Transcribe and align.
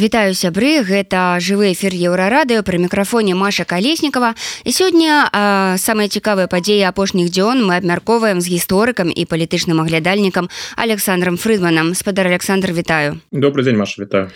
Вітаю 0.00 0.32
сябры 0.32 0.80
гэта 0.80 1.36
жывы 1.44 1.76
эфир 1.76 1.92
еўрарадыо 1.92 2.64
пры 2.64 2.80
мікрафоне 2.80 3.36
Маша 3.36 3.68
калеснікова 3.68 4.32
і 4.64 4.70
сёння 4.72 5.28
самыя 5.76 6.08
цікавыя 6.08 6.48
падзеі 6.48 6.88
апошніх 6.88 7.28
дзён 7.28 7.60
мы 7.68 7.76
абмяркоўваем 7.76 8.40
з 8.40 8.48
гісторыкам 8.48 9.12
і 9.12 9.28
палітычным 9.28 9.76
аглядальнікам 9.84 10.48
александром 10.80 11.36
фрыдманам. 11.36 11.92
Спадар 11.92 12.32
Александр 12.32 12.72
вітаю. 12.72 13.20
Добрый 13.28 13.60
день 13.60 13.76
Маша 13.76 14.00
вітаю. 14.00 14.32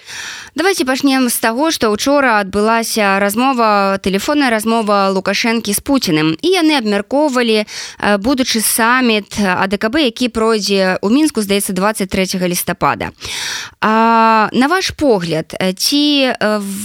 Давайте 0.54 0.84
пачнем 0.84 1.32
з 1.32 1.38
таго 1.40 1.70
што 1.72 1.88
учора 1.88 2.44
адбылася 2.44 3.16
размова 3.16 3.96
телефонная 4.04 4.52
размова 4.52 5.08
лукашэнкі 5.16 5.72
з 5.72 5.80
пуціным. 5.80 6.36
І 6.44 6.60
яны 6.60 6.76
абмяркоўвалі 6.76 7.64
будучы 8.20 8.60
саміт 8.60 9.40
адКб 9.40 9.96
які 9.96 10.28
пройдзе 10.28 11.00
у 11.00 11.08
мінску 11.08 11.40
здаецца 11.40 11.72
23 11.72 12.52
лістапада. 12.52 13.16
А 13.80 14.52
на 14.52 14.68
ваш 14.68 14.92
погляд 14.92 15.53
ці 15.76 16.32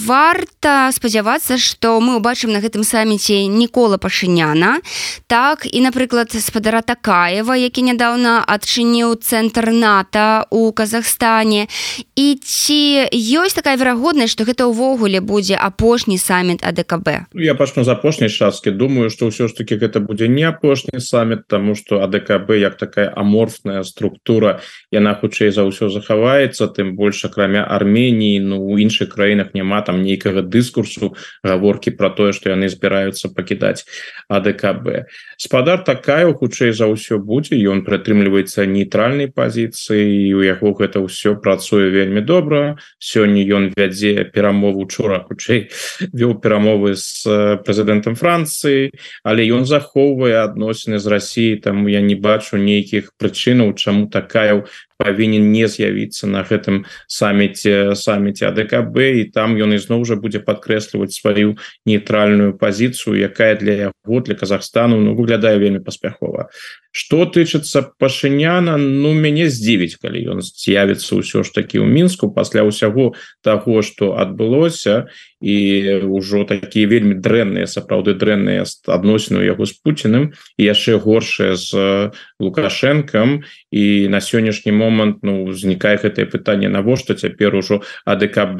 варта 0.05 0.91
спадзявацца 0.91 1.57
што 1.57 1.99
мы 1.99 2.17
убачым 2.19 2.51
на 2.53 2.59
гэтым 2.59 2.83
саміце 2.83 3.45
нікола 3.47 3.97
пашыняна? 3.97 4.79
Так 5.27 5.65
і 5.65 5.79
напрыклад 5.81 6.31
спадара 6.33 6.81
такаева 6.81 7.55
які 7.55 7.85
нядаўна 7.89 8.43
адчыніў 8.45 9.19
цэнтр 9.19 9.71
нато 9.71 10.45
у 10.49 10.71
Казахстане. 10.71 11.67
І 12.15 12.35
ці 12.41 13.09
ёсць 13.13 13.55
такая 13.55 13.77
верагоднасць 13.77 14.33
што 14.33 14.43
гэта 14.43 14.67
ўвогуле 14.69 15.21
будзе 15.21 15.55
апошні 15.55 16.17
саміт 16.17 16.63
адКб 16.63 17.29
ну, 17.33 17.41
я 17.41 17.55
пачну 17.55 17.83
з 17.83 17.89
апошняй 17.89 18.29
часткі. 18.29 18.71
Думаю 18.71 19.09
што 19.09 19.29
ўсё 19.29 19.47
ж 19.47 19.55
таки 19.55 19.75
гэта 19.75 19.99
будзе 19.99 20.27
не 20.27 20.43
апошні 20.43 20.99
саміт 20.99 21.47
тому 21.47 21.75
что 21.75 22.01
адКб 22.03 22.51
як 22.55 22.77
такая 22.77 23.11
аморфная 23.15 23.83
структура 23.83 24.59
яна 24.91 25.15
хутчэй 25.15 25.51
за 25.51 25.65
ўсё 25.65 25.89
захаваецца 25.89 26.67
тым 26.67 26.95
больш 26.95 27.25
акрамя 27.25 27.63
Арменії 27.63 28.39
ну 28.39 28.58
у 28.59 28.77
іншых 28.77 29.15
краінах 29.15 29.55
няма 29.55 29.81
там 29.81 30.03
нейкага 30.03 30.43
дыскурсу 30.43 31.15
гаворкі 31.43 31.95
про 31.95 32.09
тое 32.11 32.35
что 32.35 32.51
яны 32.51 32.67
збіраюцца 32.67 33.31
пакідаць 33.31 33.87
адКб 34.27 35.07
спадар 35.39 35.83
такая 35.87 36.27
хутчэй 36.33 36.75
за 36.75 36.91
ўсё 36.91 37.17
будзе. 37.23 37.55
Ён 37.55 37.87
прытрымліваецца 37.87 38.67
нейтральнай 38.67 39.31
пазіцыі 39.31 40.35
у 40.35 40.43
яго 40.43 40.75
гэта 40.75 40.99
ўсё 40.99 41.39
працуе 41.39 41.89
вельмі 41.89 42.21
добра. 42.21 42.75
Сёння 42.99 43.41
ён 43.47 43.71
вядзе 43.71 44.27
перамову 44.27 44.83
учора 44.83 45.23
хутчэй 45.23 45.71
вёў 46.11 46.37
перамовы 46.43 46.95
з 46.99 47.23
прэзідэнтам 47.63 48.19
Францыі 48.19 48.91
але 49.23 49.47
ён 49.47 49.65
захоўвае 49.65 50.43
адносіны 50.43 50.99
з 50.99 51.07
Росіі 51.07 51.55
там 51.63 51.87
я 51.87 52.01
не 52.01 52.15
бачу 52.15 52.57
нейкіх 52.57 53.13
прычынаў 53.17 53.73
чаму 53.73 54.09
такая 54.09 54.65
павінен 54.99 55.51
не 55.51 55.67
з'явіцца 55.71 56.27
на 56.27 56.43
гэтым 56.43 56.83
саміце 57.07 57.95
саміце 57.95 58.51
АДКБ 58.51 58.97
і 59.19 59.23
там 59.31 59.55
ён 59.55 59.71
ізноў 59.79 60.03
жа 60.03 60.19
будзе 60.19 60.43
падкрэсліваць 60.43 61.15
сваю 61.15 61.55
нейтральную 61.87 62.51
пазіцыю 62.59 63.15
якая 63.15 63.55
для 63.55 63.75
яго 63.87 64.19
для 64.27 64.35
Казахстану 64.35 64.99
ну 64.99 65.15
выглядае 65.15 65.55
вельмі 65.55 65.79
паспяхова 65.79 66.51
что 66.91 67.25
тычыцца 67.25 67.93
пашыняна 68.01 68.77
ну 68.77 69.13
мяне 69.13 69.49
здзівіць 69.49 70.01
калі 70.01 70.37
ён 70.37 70.39
з'явіцца 70.41 71.21
ўсё 71.21 71.45
ж 71.45 71.53
таки 71.53 71.77
ў 71.77 71.85
мінску 71.85 72.33
пасля 72.33 72.65
ўсяго 72.65 73.13
того 73.45 73.81
что 73.85 74.17
адбылося 74.17 75.09
і 75.41 75.55
ўжо 76.03 76.43
такія 76.43 76.87
вельмі 76.87 77.15
дрэнныя 77.15 77.63
сапраўды 77.63 78.13
дрэнныя 78.19 78.67
адносіны 78.91 79.47
яго 79.47 79.63
з 79.63 79.79
Пуціным 79.79 80.35
і 80.59 80.61
яшчэ 80.67 80.99
горшае 80.99 81.55
з 81.55 82.11
лукашэнкам. 82.43 83.47
І 83.71 84.11
на 84.11 84.19
сённяшні 84.19 84.75
момант 84.75 85.23
ну 85.23 85.47
узнікае 85.47 85.95
гэтае 86.03 86.27
пытанне 86.27 86.67
навошта 86.67 87.15
цяпер 87.15 87.55
ужо 87.55 87.79
АДКБ 88.03 88.59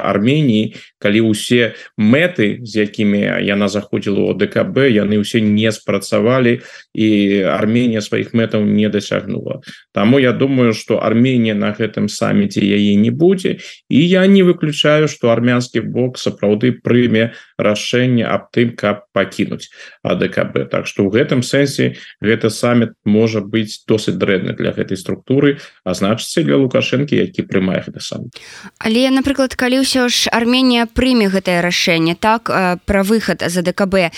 Арменії 0.00 0.80
калі 0.96 1.28
усе 1.28 1.76
мэты 2.00 2.64
з 2.64 2.88
якімі 2.88 3.44
яна 3.44 3.68
заходзіла 3.68 4.32
у 4.32 4.34
ДКБ 4.34 4.88
яны 4.88 5.20
ўсе 5.20 5.44
не 5.44 5.68
спрацавалі. 5.68 6.64
І 6.96 7.44
Арменія 7.44 7.63
сваіх 8.00 8.34
мэтаў 8.34 8.64
не 8.64 8.88
дасягнула 8.88 9.60
Таму 9.92 10.18
я 10.18 10.32
думаю 10.32 10.74
что 10.74 11.00
Арменія 11.00 11.54
на 11.54 11.72
гэтым 11.72 12.08
саміце 12.08 12.60
яе 12.60 12.96
не 12.96 13.10
будзе 13.10 13.58
і 13.88 14.00
я 14.08 14.26
не 14.26 14.42
выключаю 14.42 15.08
что 15.08 15.30
армянскі 15.30 15.80
бок 15.80 16.18
сапраўды 16.18 16.72
прыме 16.72 17.32
рашэнне 17.58 18.24
аб 18.24 18.50
тым 18.52 18.74
каб 18.76 19.06
пакінуць 19.12 19.70
АДКБ 20.02 20.70
Так 20.70 20.86
что 20.86 21.04
ў 21.04 21.10
гэтым 21.14 21.42
сэнсе 21.42 21.96
гэта 22.20 22.50
саміт 22.50 22.94
можа 23.04 23.40
быць 23.40 23.84
досыць 23.88 24.18
дрэнны 24.18 24.54
для 24.56 24.72
гэтай 24.72 24.96
структуры 24.96 25.58
а 25.84 25.94
значыцца 25.94 26.42
для 26.42 26.56
лукашэнкі 26.56 27.16
які 27.16 27.46
прымае 27.46 27.84
гэта 27.86 28.00
сам 28.00 28.28
але 28.78 29.10
напрыклад 29.10 29.54
калі 29.54 29.84
ўсё 29.84 30.08
ж 30.08 30.28
Арменія 30.32 30.86
прыме 30.90 31.28
гэтае 31.28 31.62
рашэнне 31.62 32.14
так 32.18 32.50
пра 32.84 33.02
выхад 33.02 33.44
за 33.46 33.62
ДКБ 33.62 34.10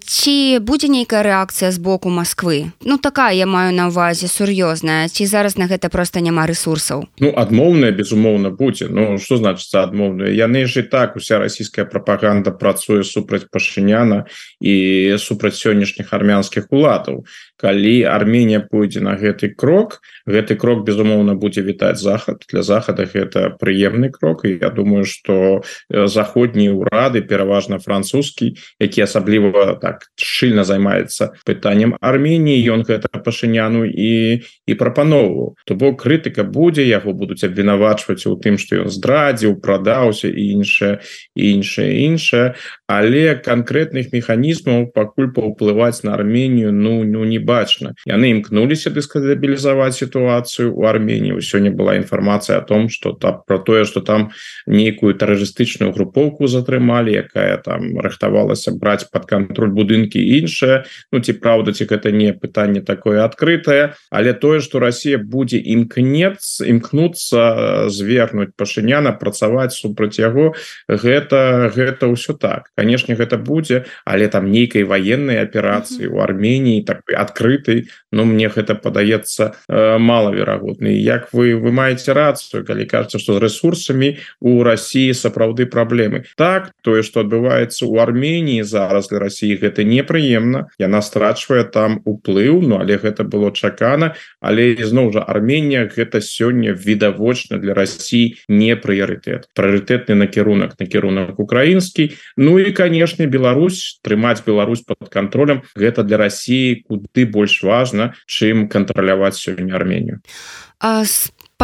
ці 0.00 0.58
будзе 0.60 0.88
нейкая 0.88 1.22
рэакцыя 1.22 1.70
з 1.70 1.78
боку 1.78 2.08
Москвы 2.08 2.63
Ну 2.84 2.98
такая 2.98 3.34
я 3.34 3.46
маю 3.46 3.74
на 3.74 3.88
увазе 3.88 4.28
сур'ёзная. 4.28 5.08
Ці 5.08 5.26
зараз 5.26 5.56
на 5.56 5.66
гэта 5.66 5.88
просто 5.88 6.20
няма 6.20 6.46
ресурсаў? 6.46 7.04
Ну 7.20 7.32
адмоўная 7.36 7.92
безумоўна 7.92 8.50
будзе. 8.50 8.88
Ну 8.88 9.18
что 9.18 9.36
значится 9.36 9.82
адмоўная? 9.82 10.30
Яны 10.30 10.66
ж 10.66 10.80
і 10.80 10.88
так 10.88 11.16
уся 11.16 11.38
расійская 11.38 11.84
прапаганда 11.84 12.50
працуе 12.50 13.04
супраць 13.04 13.46
пашыняна 13.50 14.26
і 14.60 15.16
супраць 15.18 15.58
сённяшніх 15.58 16.12
армянскіх 16.12 16.70
уладаў 16.70 17.24
калі 17.56 18.02
Арменія 18.04 18.60
пойдзе 18.60 19.00
на 19.00 19.14
гэты 19.14 19.54
крок 19.54 20.00
гэты 20.26 20.56
крок 20.56 20.84
безумоўна 20.84 21.34
будзе 21.34 21.62
вітаць 21.62 22.00
захад. 22.00 22.44
Для 22.50 22.62
захада 22.62 23.04
гэта 23.04 23.54
прыемны 23.60 24.10
крок 24.10 24.44
і 24.44 24.58
я 24.60 24.70
думаю 24.70 25.04
что 25.04 25.62
заходнія 25.90 26.72
ўрады 26.74 27.22
пераважна 27.22 27.78
французскі 27.78 28.56
які 28.80 29.04
асабліва 29.04 29.78
так 29.80 30.08
шчыльна 30.16 30.64
займаецца 30.64 31.36
пытанням 31.44 31.96
Арменії 32.00 32.64
ён 32.70 32.82
гэта 32.82 33.08
пашыняну 33.08 33.84
і 33.84 34.42
і 34.66 34.72
прапанову 34.74 35.56
то 35.66 35.74
бок 35.74 36.02
крытыка 36.02 36.44
будзе 36.44 36.84
яго 36.88 37.12
будуць 37.12 37.44
абвінавачваць 37.44 38.26
у 38.26 38.36
тым 38.36 38.58
что 38.58 38.82
ён 38.82 38.90
здрадзіў 38.90 39.60
прадаўся 39.60 40.28
і 40.28 40.42
іншае 40.58 41.00
іншае 41.34 41.90
іншае. 42.08 42.54
Але 42.86 43.34
канкрэтных 43.38 44.12
механізмаў 44.12 44.90
пакуль 44.94 45.32
паўплываць 45.32 46.04
на 46.04 46.14
Арменію 46.14 46.72
ну 46.72 47.04
ну 47.04 47.24
не 47.24 47.38
бачна. 47.44 47.94
Яны 48.08 48.30
імкнуліся 48.34 48.90
дыскадабілізаваць 48.90 49.96
сітуацыю 50.00 50.74
у 50.74 50.84
Арменії 50.88 51.40
сёння 51.40 51.70
была 51.70 51.96
інфармацыя 52.00 52.58
о 52.58 52.64
том 52.64 52.88
что 52.88 53.12
так 53.12 53.44
про 53.46 53.58
тое 53.58 53.84
что 53.84 54.00
там 54.00 54.30
нейкую 54.66 55.14
тэрарыстычную 55.14 55.92
групоўку 55.92 56.48
затрымалі 56.48 57.12
якая 57.12 57.56
там 57.60 58.00
рыхтавалася 58.00 58.72
браць 58.72 59.04
под 59.04 59.26
контроль 59.26 59.70
будынкі 59.70 60.18
іншая 60.18 60.84
Ну 61.12 61.20
ці 61.20 61.34
праўда 61.38 61.72
ці 61.72 61.86
гэта 61.90 62.10
не 62.10 62.32
пытанне 62.32 62.80
такое 62.80 63.24
адкрытае. 63.24 63.94
Але 64.10 64.32
тое 64.32 64.60
что 64.60 64.78
Россия 64.78 65.18
будзе 65.18 65.58
імкнец 65.58 66.60
імкнуцца 66.64 67.88
звернуть 67.88 68.56
пашыняна 68.56 69.12
працаваць 69.12 69.76
супраць 69.76 70.18
яго 70.18 70.54
гэта 70.88 71.70
гэта 71.74 72.08
ўсё 72.08 72.34
так. 72.34 72.70
Канешне 72.76 73.14
гэта 73.14 73.36
будзе 73.38 73.84
але 74.04 74.28
там 74.28 74.50
нейкай 74.50 74.84
военной 74.84 75.42
аперацыі 75.42 76.08
у 76.08 76.18
Арменії 76.18 76.82
так 76.82 77.02
от 77.06 77.30
адкрытай 77.34 77.90
но 78.14 78.24
мне 78.24 78.48
гэта 78.48 78.74
падаецца 78.78 79.58
э, 79.68 79.98
малаверагодны 79.98 80.94
як 80.94 81.28
вы 81.34 81.58
вы 81.58 81.72
маеце 81.72 82.14
рацыю 82.14 82.64
калі 82.64 82.86
кажется 82.86 83.18
что 83.18 83.34
з 83.34 83.42
ресурсамі 83.42 84.18
у 84.40 84.62
Росіі 84.62 85.14
сапраўды 85.14 85.66
праблемы 85.66 86.24
так 86.36 86.70
тое 86.82 87.02
что 87.02 87.20
адбываецца 87.26 87.86
у 87.86 87.98
Арменії 87.98 88.62
зараз 88.62 89.08
для 89.10 89.18
Росіі 89.18 89.58
гэта 89.58 89.82
непрыемна 89.82 90.70
яна 90.78 91.02
страчвае 91.02 91.64
там 91.64 92.00
уплыў 92.04 92.62
Ну 92.62 92.78
але 92.78 92.96
гэта 92.96 93.24
было 93.24 93.50
чакана 93.50 94.14
але 94.40 94.78
ізноў 94.78 95.12
жа 95.12 95.26
Арменія 95.26 95.90
гэта 95.90 96.22
сёння 96.22 96.72
відавочна 96.72 97.58
для 97.58 97.74
Росіі 97.74 98.38
не 98.48 98.76
прыярытэт 98.78 99.50
прыоритетны 99.58 100.14
накірунак 100.14 100.78
накірунак 100.78 101.38
украінскі 101.38 102.14
Ну 102.36 102.58
і 102.62 102.70
канешне 102.70 103.26
Беларусь 103.26 103.98
трымаць 104.06 104.46
Беларусь 104.46 104.86
под 104.86 105.10
контролем 105.10 105.66
гэта 105.74 106.06
для 106.06 106.16
Росіі 106.22 106.86
куды 106.86 107.23
больш 107.24 107.62
важна 107.62 108.14
чым 108.26 108.68
кантраляваць 108.68 109.38
сёння 109.38 109.74
Арменію 109.74 110.20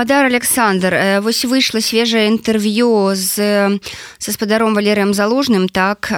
спадар 0.01 0.27
Александр 0.27 1.21
вось 1.21 1.45
выйшла 1.45 1.81
свежае 1.83 2.31
інтэрв'ю 2.31 3.13
з 3.13 3.35
са 4.19 4.33
спадаром 4.33 4.73
валерыем 4.73 5.13
залужным 5.13 5.69
так 5.69 6.09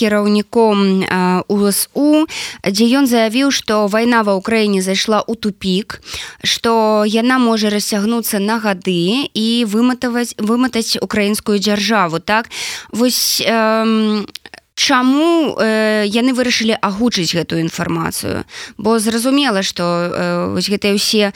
кіраўніком 0.00 1.04
УСУ 1.48 2.24
дзе 2.64 2.84
ён 2.96 3.04
заявіў 3.10 3.50
што 3.50 3.84
вайна 3.90 4.22
ва 4.22 4.38
ўкраіне 4.38 4.80
зайшла 4.80 5.20
ў 5.20 5.34
тупік 5.34 6.00
што 6.40 7.04
яна 7.04 7.36
можа 7.42 7.74
расцягнуцца 7.74 8.38
на 8.38 8.56
гады 8.62 9.28
і 9.34 9.48
выматаваць 9.66 10.38
выматаць 10.38 10.96
украінскую 11.02 11.58
дзяржаву 11.58 12.22
так. 12.22 12.48
Вось 12.94 13.42
чаму 14.74 15.56
э, 15.58 16.04
яны 16.06 16.32
вырашылі 16.32 16.76
агучыць 16.80 17.34
гэтую 17.34 17.60
інфармацыю? 17.60 18.44
Бо 18.78 18.98
зразумела 18.98 19.62
што 19.62 19.82
э, 19.84 20.54
вось 20.54 20.68
гэтыя 20.68 20.96
ўсе 20.96 21.32
э, 21.32 21.34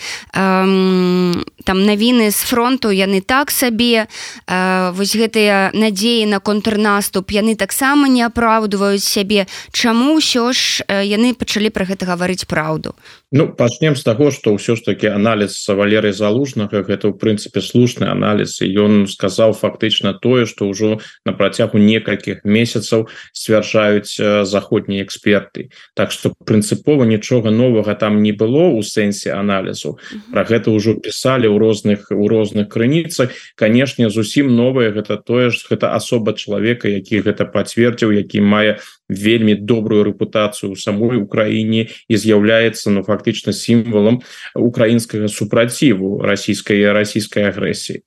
там 1.65 1.79
навіны 1.85 2.31
з 2.31 2.41
фронту 2.49 2.91
яны 2.91 3.21
так 3.21 3.51
сабе 3.51 4.07
э, 4.07 4.91
вось 4.93 5.17
гэтыя 5.17 5.71
надзеі 5.77 6.27
на 6.27 6.41
контрнаступ 6.41 7.31
яны 7.31 7.57
таксама 7.57 8.09
не 8.09 8.23
апраўдваюць 8.23 9.05
сябе. 9.05 9.47
Чаму 9.73 10.17
ўсё 10.17 10.53
ж 10.53 10.85
э, 10.89 11.05
яны 11.05 11.35
пачалі 11.35 11.69
пра 11.71 11.85
гэта 11.85 12.07
гаварыць 12.07 12.49
праўду 12.49 12.97
Ну 13.33 13.49
пачнем 13.51 13.97
з 13.99 14.07
таго 14.07 14.31
што 14.31 14.55
ўсё 14.55 14.79
ж 14.79 14.87
таки 14.87 15.11
аналіз 15.11 15.59
валеры 15.67 16.15
залужнага 16.15 16.87
гэта 16.87 17.11
ў 17.11 17.19
прынцыпе 17.19 17.59
слушны 17.59 18.07
аналіз 18.07 18.63
і 18.63 18.71
ён 18.71 18.93
сказаў 19.11 19.51
фактычна 19.51 20.15
тое 20.15 20.47
што 20.47 20.71
ўжо 20.71 21.03
на 21.27 21.35
працягу 21.35 21.83
некалькіх 21.83 22.47
месяцаў 22.47 23.11
сцвярджаюць 23.35 24.47
заходнія 24.47 25.03
эксперты. 25.03 25.75
Так 25.99 26.15
что 26.15 26.39
прынцыпова 26.47 27.03
нічога 27.03 27.51
новага 27.51 27.99
там 27.99 28.23
не 28.23 28.31
было 28.31 28.71
у 28.71 28.87
сэнсе 28.87 29.35
аналізу 29.35 29.99
про 30.31 30.47
гэта 30.47 30.71
ўжо 30.71 30.95
пісалі 30.95 31.51
ў 31.51 31.59
розных 31.59 32.15
у 32.15 32.31
розных 32.31 32.71
крыніцах 32.71 33.35
канешне 33.59 34.07
зусім 34.07 34.55
новое 34.55 34.95
гэта 34.95 35.19
тое 35.19 35.51
ж 35.51 35.67
гэта 35.67 35.99
асоба 35.99 36.39
чалавека 36.39 36.87
які 36.87 37.27
гэта 37.27 37.43
пацвердзіў 37.51 38.15
які 38.23 38.39
мае 38.47 38.79
вельмі 39.09 39.55
добрую 39.55 40.03
рэпутацыю 40.05 40.73
у 40.73 40.77
самой 40.77 41.19
Украіне 41.19 41.91
і 42.09 42.15
з'яўляецца 42.15 42.91
ну 42.91 43.03
фактычна 43.17 43.53
сімвалам 43.53 44.21
украінскага 44.55 45.29
супраціву 45.29 46.21
расійскай 46.21 46.85
расійскай 46.93 47.49
агрэсіі. 47.49 48.05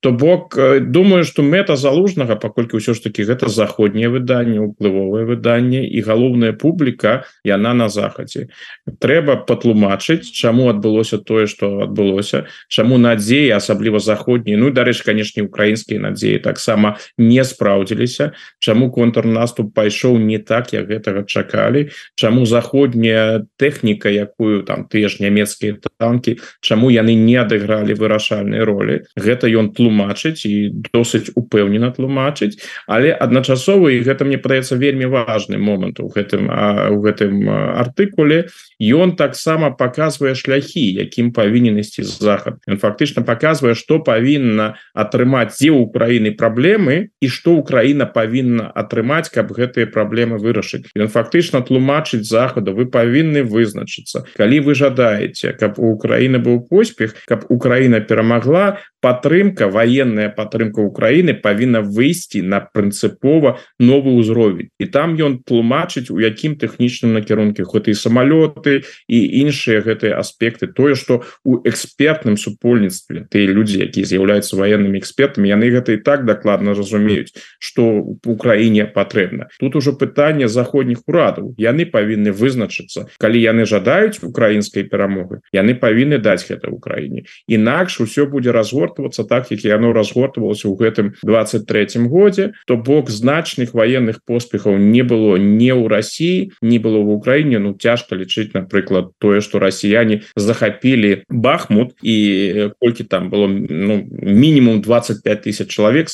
То 0.00 0.12
бок 0.12 0.58
думаю 0.80 1.24
что 1.24 1.42
мэта 1.42 1.76
залужнага 1.78 2.34
паколькі 2.34 2.82
ўсё 2.82 2.94
ж 2.94 3.06
таки 3.06 3.22
гэта 3.22 3.48
заходнее 3.48 4.10
выданне 4.10 4.58
уплывовае 4.58 5.24
выданне 5.24 5.86
і 5.86 6.02
галоўная 6.02 6.52
публіка 6.52 7.24
яна 7.44 7.74
на 7.74 7.88
захадзе. 7.88 8.50
Трэба 8.98 9.46
патлумачыць 9.46 10.26
чаму 10.26 10.68
адбылося 10.68 11.18
тое 11.18 11.46
что 11.46 11.86
адбылося 11.86 12.50
чаму 12.68 12.98
надзеі 12.98 13.54
асабліва 13.54 13.98
заходні 13.98 14.56
Ну 14.58 14.70
дарэч 14.74 15.02
канешне 15.06 15.46
украінскія 15.46 16.00
надзеі 16.00 16.42
таксама 16.42 16.98
не 17.18 17.44
спраўдзіліся 17.44 18.32
чаму 18.58 18.90
контрнаступ 18.90 19.70
пайшоў 19.74 20.18
не 20.18 20.38
так 20.38 20.72
як 20.74 20.88
гэтага 20.88 21.22
чакалі 21.22 21.90
Чаму 22.14 22.46
заходняя 22.46 23.44
тэхніка 23.60 24.08
якую 24.08 24.47
там 24.66 24.84
тыя 24.88 25.08
ж 25.08 25.22
нямецкія 25.24 25.78
танки 25.98 26.38
Чаму 26.60 26.90
яны 26.90 27.14
не 27.14 27.36
адыгралі 27.38 27.94
вырашальнай 27.94 28.62
ролі. 28.64 29.04
Гэта 29.16 29.48
ён 29.48 29.72
тлумачыць 29.74 30.44
і 30.48 30.72
досыць 30.92 31.30
упэўнена 31.34 31.92
тлумачыць 31.94 32.58
але 32.86 33.12
адначасова 33.12 33.92
і 33.92 34.02
гэта 34.02 34.24
мне 34.24 34.38
падаецца 34.38 34.76
вельмі 34.80 35.06
важны 35.10 35.58
момант 35.58 36.00
у 36.00 36.08
гэтым 36.08 36.48
у 36.94 36.98
гэтым 37.04 37.48
артыкуле 37.48 38.48
ён 38.80 39.16
таксама 39.16 39.70
показвае 39.70 40.34
шляхі 40.34 40.84
якім 40.98 41.32
павінен 41.32 41.78
ісці 41.78 42.02
захад. 42.02 42.62
Ён 42.66 42.78
фактычна 42.78 43.22
показвае 43.22 43.74
что 43.74 44.00
павінна 44.00 44.78
атрымаць 44.94 45.58
дзе 45.58 45.70
Украіны 45.74 46.32
праблемы 46.32 47.10
і 47.20 47.28
что 47.28 47.58
Украіна 47.58 48.06
павінна 48.06 48.70
атрымаць 48.74 49.28
каб 49.28 49.52
гэтыя 49.52 49.86
праблемы 49.86 50.38
вырашыць. 50.38 50.88
Ён 50.96 51.08
фактычна 51.08 51.62
тлумачыць 51.62 52.24
захаду 52.24 52.74
вы 52.74 52.86
павінны 52.86 53.42
вызначыцца 53.42 54.24
калі 54.38 54.60
вы 54.66 54.74
жадаеце 54.78 55.52
каб 55.58 55.78
у 55.78 55.92
Украіны 55.98 56.38
быў 56.38 56.62
поспех 56.70 57.14
каб 57.26 57.44
Украіна 57.50 58.00
перамагла 58.00 58.78
падтрымка 59.00 59.68
военная 59.68 60.28
падтрымка 60.28 60.82
Украіны 60.82 61.34
павінна 61.34 61.80
выйсці 61.80 62.42
на 62.42 62.58
прынцыпова 62.60 63.58
новы 63.78 64.14
ўзровень 64.18 64.70
і 64.78 64.86
там 64.90 65.14
ён 65.14 65.38
тлумачыць 65.46 66.10
у 66.10 66.18
якім 66.18 66.58
тэхнічным 66.58 67.14
накірунке 67.14 67.62
хоць 67.62 67.86
і 67.86 67.94
самалёты 67.94 68.82
і 69.06 69.18
іншыя 69.42 69.82
гэтыя 69.86 70.18
аспекты 70.18 70.66
тое 70.66 70.94
что 70.98 71.22
у 71.44 71.62
экспертным 71.62 72.36
супольніцтве 72.36 73.26
ты 73.30 73.46
людзі 73.46 73.86
якія 73.86 74.06
з'яўляюцца 74.06 74.58
военными 74.58 74.98
экспертамі 74.98 75.46
яны 75.46 75.70
гэта 75.70 75.94
і 75.94 76.02
так 76.02 76.26
дакладна 76.26 76.74
разумеюць 76.74 77.30
что 77.58 78.02
Украіне 78.26 78.84
патрэбна 78.90 79.46
тут 79.62 79.76
ужо 79.76 79.94
пытанне 79.94 80.48
заходніх 80.48 81.06
урадаў 81.06 81.54
яны 81.58 81.86
павінны 81.86 82.34
вызначыцца 82.34 83.06
калі 83.18 83.38
яны 83.38 83.62
жадаюць 83.62 84.18
украінскай 84.26 84.82
перамогы 84.90 85.40
яны 85.54 85.78
павінны 85.78 86.18
даць 86.18 86.42
гэта 86.42 86.66
ў 86.66 86.82
краіне 86.82 87.30
інакш 87.46 88.02
усё 88.02 88.26
будзе 88.26 88.50
разгортвацца 88.88 89.24
так 89.24 89.50
як 89.50 89.64
яно 89.64 89.92
разгортвалася 89.92 90.68
ў 90.68 90.76
гэтым 90.76 91.06
23 91.22 92.08
годзе 92.08 92.52
то 92.66 92.76
бок 92.76 93.10
значных 93.10 93.74
военных 93.74 94.24
поспехаў 94.24 94.78
не 94.78 95.02
было 95.02 95.36
не 95.36 95.72
ў 95.72 95.88
Росіі 95.88 96.52
не 96.62 96.78
было 96.78 96.98
в 96.98 97.10
Украіне 97.10 97.58
Ну 97.58 97.74
цяжка 97.74 98.16
лічыць 98.16 98.54
напрыклад 98.54 99.12
тое 99.18 99.40
что 99.40 99.58
расіяне 99.58 100.22
захапілі 100.36 101.24
бахмут 101.28 101.94
і 102.02 102.70
колькі 102.80 103.04
там 103.04 103.30
было 103.30 103.46
ну, 103.48 104.06
мінімум 104.10 104.80
25 104.80 105.42
тысяч 105.42 105.68
чалавек 105.68 106.08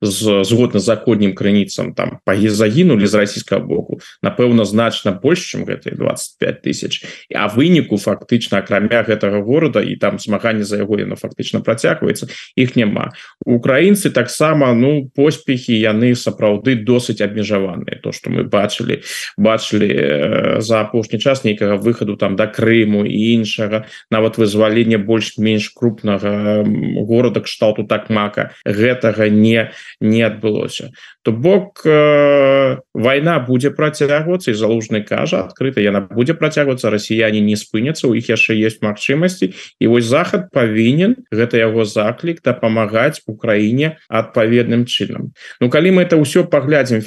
згодна 0.00 0.80
заходнім 0.80 1.34
крыніцам 1.34 1.94
там 1.94 2.18
пагі 2.24 2.48
загінулі 2.48 3.06
з 3.06 3.14
расійскага 3.14 3.64
боку. 3.64 4.00
Напэўна 4.22 4.64
значна 4.64 5.12
больш 5.12 5.54
чым 5.54 5.64
гэтые 5.64 5.96
25 5.96 6.62
тысяч. 6.62 7.04
А 7.34 7.48
выніку 7.48 7.96
фактычна 7.96 8.58
акрамя 8.58 9.04
гэтага 9.04 9.40
города 9.40 9.80
і 9.80 9.96
там 9.96 10.18
змаганне 10.18 10.64
за 10.64 10.80
яго 10.82 10.98
яно 10.98 11.16
фактычна 11.16 11.60
працягваецца 11.84 12.26
іх 12.56 12.76
няма. 12.76 13.12
Украінцы 13.44 14.10
таксама 14.10 14.72
ну 14.74 15.10
поспехи 15.14 15.76
яны 15.76 16.14
сапраўды 16.16 16.80
досыць 16.80 17.20
абмежаваныя. 17.20 18.00
То 18.00 18.12
что 18.12 18.30
мы 18.30 18.44
бачылі 18.44 19.02
бачылі 19.36 19.90
э, 19.92 20.60
за 20.60 20.80
апошні 20.80 21.18
час 21.18 21.44
нейкага 21.44 21.76
выхаду 21.76 22.16
там 22.16 22.36
да 22.36 22.46
Крыму 22.46 23.04
і 23.04 23.18
іншага 23.34 23.84
нават 24.10 24.38
вызвалення 24.38 24.98
больш-менш 24.98 25.68
крупнага 25.76 26.64
города 26.64 27.40
кшталту 27.40 27.84
так 27.84 28.08
мака 28.10 28.52
гэтага 28.64 29.28
не 29.28 29.72
не 30.00 30.22
адбылося. 30.22 30.90
То 31.22 31.32
бок 31.32 31.82
э, 31.84 32.78
война 32.94 33.38
будзе 33.40 33.70
працягвацца 33.70 34.50
і 34.50 34.54
залужны 34.54 35.02
кажа 35.04 35.44
адкрыта 35.48 35.80
яна 35.80 36.00
будзе 36.00 36.34
працягвацца 36.34 36.90
расіяне 36.90 37.40
не 37.40 37.56
спыняцца 37.56 38.08
у 38.08 38.14
іх 38.14 38.28
яшчэ 38.28 38.56
есть 38.56 38.82
магчымасці. 38.82 39.52
І 39.80 39.86
вось 39.86 40.04
захад 40.04 40.52
павінен 40.52 41.16
гэта 41.32 41.58
яго 41.58 41.73
заклік 41.82 42.38
дапамагаць 42.46 43.26
Украіне 43.26 43.98
адпаведным 44.06 44.86
чынам. 44.86 45.34
Ну 45.58 45.66
калі 45.66 45.98
мы 45.98 46.06
это 46.06 46.14
ўсё 46.14 46.46
паглядзім 46.46 47.02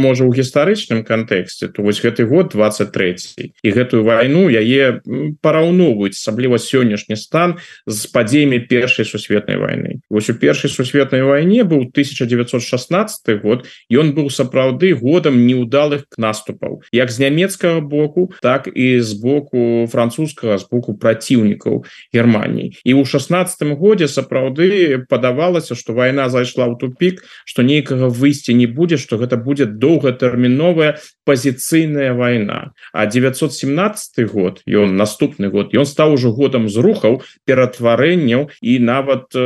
можа 0.00 0.24
у 0.24 0.32
гістарычным 0.32 1.04
кантэксце 1.04 1.68
то 1.68 1.82
вось 1.82 2.00
гэты 2.00 2.24
год 2.24 2.56
23 2.56 3.60
і 3.62 3.68
гэтую 3.68 4.02
вайну 4.06 4.48
яе 4.48 5.02
параўноўваюць 5.42 6.16
асабліва 6.16 6.56
сённяшні 6.56 7.16
стан 7.18 7.58
з 7.86 8.06
падзеямі 8.08 8.62
першай 8.70 9.04
сусветнай 9.04 9.58
войны 9.58 10.00
вось 10.08 10.30
у 10.30 10.34
першай 10.34 10.70
сусветнай 10.70 11.22
вайне 11.26 11.66
быў 11.66 11.90
1916 11.90 13.42
год 13.42 13.66
ён 13.90 14.14
быў 14.14 14.30
сапраўды 14.30 14.94
годам 14.94 15.46
неудалых 15.46 16.06
наступаў 16.16 16.82
як 16.92 17.10
з 17.10 17.26
нямецкага 17.26 17.80
боку 17.80 18.32
так 18.42 18.70
і 18.72 19.00
з 19.00 19.12
боку 19.18 19.88
французскага 19.90 20.58
з 20.58 20.64
боку 20.70 20.94
праціўнікаў 20.94 21.84
Геррманіі 22.14 22.72
і 22.84 22.92
ў 22.94 23.02
16 23.04 23.76
годзе 23.78 24.05
сапраўды 24.08 25.04
падавалася 25.08 25.74
что 25.74 25.92
вайна 25.92 26.28
зайшла 26.28 26.66
ў 26.66 26.78
тупик 26.80 27.22
что 27.44 27.62
нейкага 27.62 28.08
выйсця 28.08 28.52
не 28.52 28.66
будзе 28.66 28.96
что 28.96 29.18
гэта 29.18 29.36
будзе 29.36 29.66
доўгатэрміновая 29.66 30.98
пазіцыйная 31.26 32.14
вайна. 32.14 32.72
А 32.92 33.06
917 33.06 34.30
год 34.30 34.62
ён 34.66 34.96
наступны 34.96 35.50
год 35.50 35.74
ён 35.74 35.86
стаў 35.86 36.14
ужо 36.14 36.30
годам 36.30 36.68
з 36.70 36.78
рухаў 36.78 37.22
ператварэнняў 37.44 38.50
і 38.62 38.72
нават 38.78 39.34
э, 39.34 39.42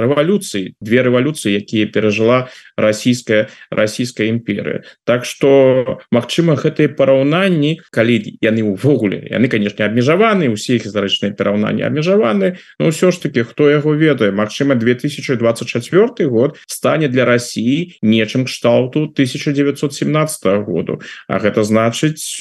рэвалюцыі 0.00 0.74
две 0.80 0.98
рэвалюцыі 1.04 1.52
якія 1.52 1.86
перажыла 1.92 2.48
расійская 2.76 3.52
расійская 3.70 4.32
імперыя. 4.32 4.82
Так 5.04 5.24
что 5.24 6.00
Мачыма 6.10 6.56
гэтыя 6.56 6.90
параўнанні 6.96 7.80
калі 7.94 8.16
яны 8.40 8.64
увогуле 8.64 9.20
яны 9.30 9.48
конечно 9.52 9.84
абмежаваны 9.84 10.50
усе 10.50 10.78
гістарычныя 10.80 11.36
пераўнанні 11.36 11.84
абмежаваны 11.86 12.56
но 12.78 12.90
ўсё 12.90 13.12
ж 13.12 13.22
таки 13.22 13.44
хто 13.50 13.68
яго 13.70 13.94
ведае. 13.98 14.30
Мачыма 14.30 14.78
2024 14.78 16.28
год 16.30 16.58
стане 16.66 17.08
для 17.08 17.24
Росіі 17.26 17.98
нечым 18.02 18.46
кшталту 18.46 19.10
1917 19.10 20.64
году. 20.64 21.00
А 21.26 21.38
гэта 21.42 21.66
значыць 21.66 22.38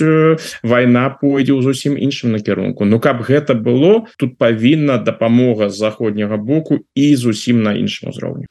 вайна 0.64 1.10
пойдзе 1.10 1.58
ў 1.58 1.62
зусім 1.66 1.98
іншым 1.98 2.32
накірунку. 2.38 2.86
Ну 2.86 3.02
каб 3.02 3.26
гэта 3.26 3.58
было 3.58 4.06
тут 4.18 4.38
павінна 4.38 4.98
дапамога 5.02 5.70
з 5.70 5.78
заходняга 5.78 6.38
боку 6.38 6.86
і 6.96 7.16
зусім 7.16 7.64
на 7.64 7.74
іншым 7.74 8.14
узроўні. 8.14 8.46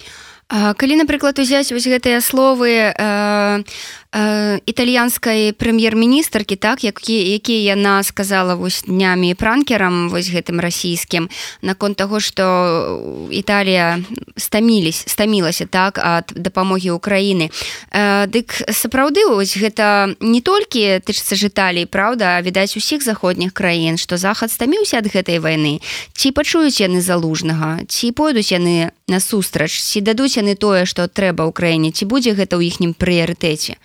Калі 0.49 0.97
напрыклад 0.97 1.37
узяць 1.37 1.69
вось 1.77 1.85
гэтыя 1.85 2.25
словы 2.25 2.73
э, 2.73 2.95
італьянскай 4.67 5.53
прэм'ер-міністркі 5.53 6.57
так 6.57 6.85
які 6.85 7.13
які 7.13 7.53
яна 7.65 8.03
сказала 8.03 8.55
вось 8.55 8.85
днямі 8.89 9.35
пранкерам 9.35 10.09
вось 10.09 10.33
гэтым 10.33 10.65
расійскім 10.65 11.29
наконт 11.61 11.97
таго 12.01 12.21
што 12.21 13.29
Італія 13.31 14.01
стамілись 14.37 15.05
стамілася 15.07 15.67
так 15.67 15.99
ад 16.01 16.33
дапамогі 16.35 16.97
Украіны. 16.97 17.51
Э, 17.93 18.27
дык 18.27 18.65
сапраўды 18.73 19.29
вось 19.29 19.53
гэта 19.53 20.17
не 20.21 20.41
толькі 20.41 21.05
тычыцца 21.05 21.37
жыталей 21.37 21.85
Праўда 21.85 22.41
відаць 22.41 22.77
усіх 22.77 23.05
заходніх 23.05 23.53
краін 23.53 24.01
што 24.01 24.17
захад 24.17 24.51
стаміўся 24.51 25.05
ад 25.05 25.13
гэтай 25.13 25.37
вайны. 25.39 25.85
Ці 26.17 26.33
пачуюць 26.33 26.81
яны 26.81 27.05
залужнага 27.05 27.85
ці 27.85 28.13
пойдуць 28.13 28.57
яны 28.57 28.89
насустрач 29.05 29.77
ці 29.77 30.01
дадуць 30.01 30.41
яны 30.41 30.57
тое 30.57 30.89
што 30.89 31.09
трэба 31.09 31.45
ў 31.45 31.53
краіне 31.53 31.93
ці 31.93 32.09
будзе 32.09 32.33
гэта 32.33 32.57
ў 32.57 32.73
іхнім 32.73 32.97
прыярытэце 32.97 33.77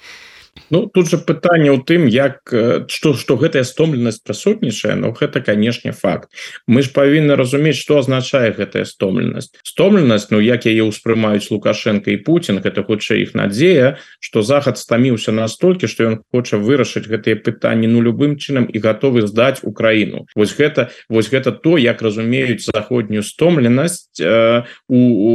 Ну 0.73 0.87
тут 0.87 1.05
же 1.05 1.21
пытанне 1.21 1.69
ў 1.69 1.85
тым 1.85 2.09
як 2.09 2.41
что 2.89 3.13
что 3.13 3.37
гэтая 3.37 3.61
стомленасць 3.61 4.25
прысутнічае 4.25 4.97
но 4.97 5.13
гэта 5.13 5.37
канешне 5.37 5.93
факт. 5.93 6.33
Мы 6.65 6.81
ж 6.81 6.89
павінны 6.89 7.37
разумець 7.37 7.77
что 7.77 8.01
означае 8.01 8.49
гэтая 8.57 8.81
стомленасць. 8.89 9.53
Стомленасць 9.61 10.33
Ну 10.33 10.41
як 10.41 10.65
яе 10.65 10.81
ўспрымаюць 10.81 11.53
лукашенко 11.53 12.09
і 12.09 12.17
Путін 12.25 12.57
гэта 12.57 12.81
хутчэй 12.81 13.21
іх 13.21 13.37
надзея 13.37 14.01
что 14.17 14.41
захад 14.41 14.81
стаміўся 14.81 15.29
настолькі 15.29 15.85
что 15.85 16.09
ён 16.09 16.15
хоча 16.33 16.57
вырашыць 16.57 17.05
гэтыя 17.05 17.37
пытанні 17.37 17.85
ну 17.85 18.01
любым 18.01 18.41
чынам 18.41 18.65
і 18.65 18.77
готовы 18.81 19.29
здаць 19.29 19.61
Украіну. 19.61 20.25
Вось 20.33 20.57
гэта 20.57 20.89
вось 21.05 21.29
гэта 21.29 21.53
то 21.53 21.77
як 21.77 22.01
разумеюць 22.01 22.65
заходнюю 22.65 23.21
стомленасць 23.21 24.09
э, 24.17 24.65
у, 24.89 24.97
у, 24.97 25.33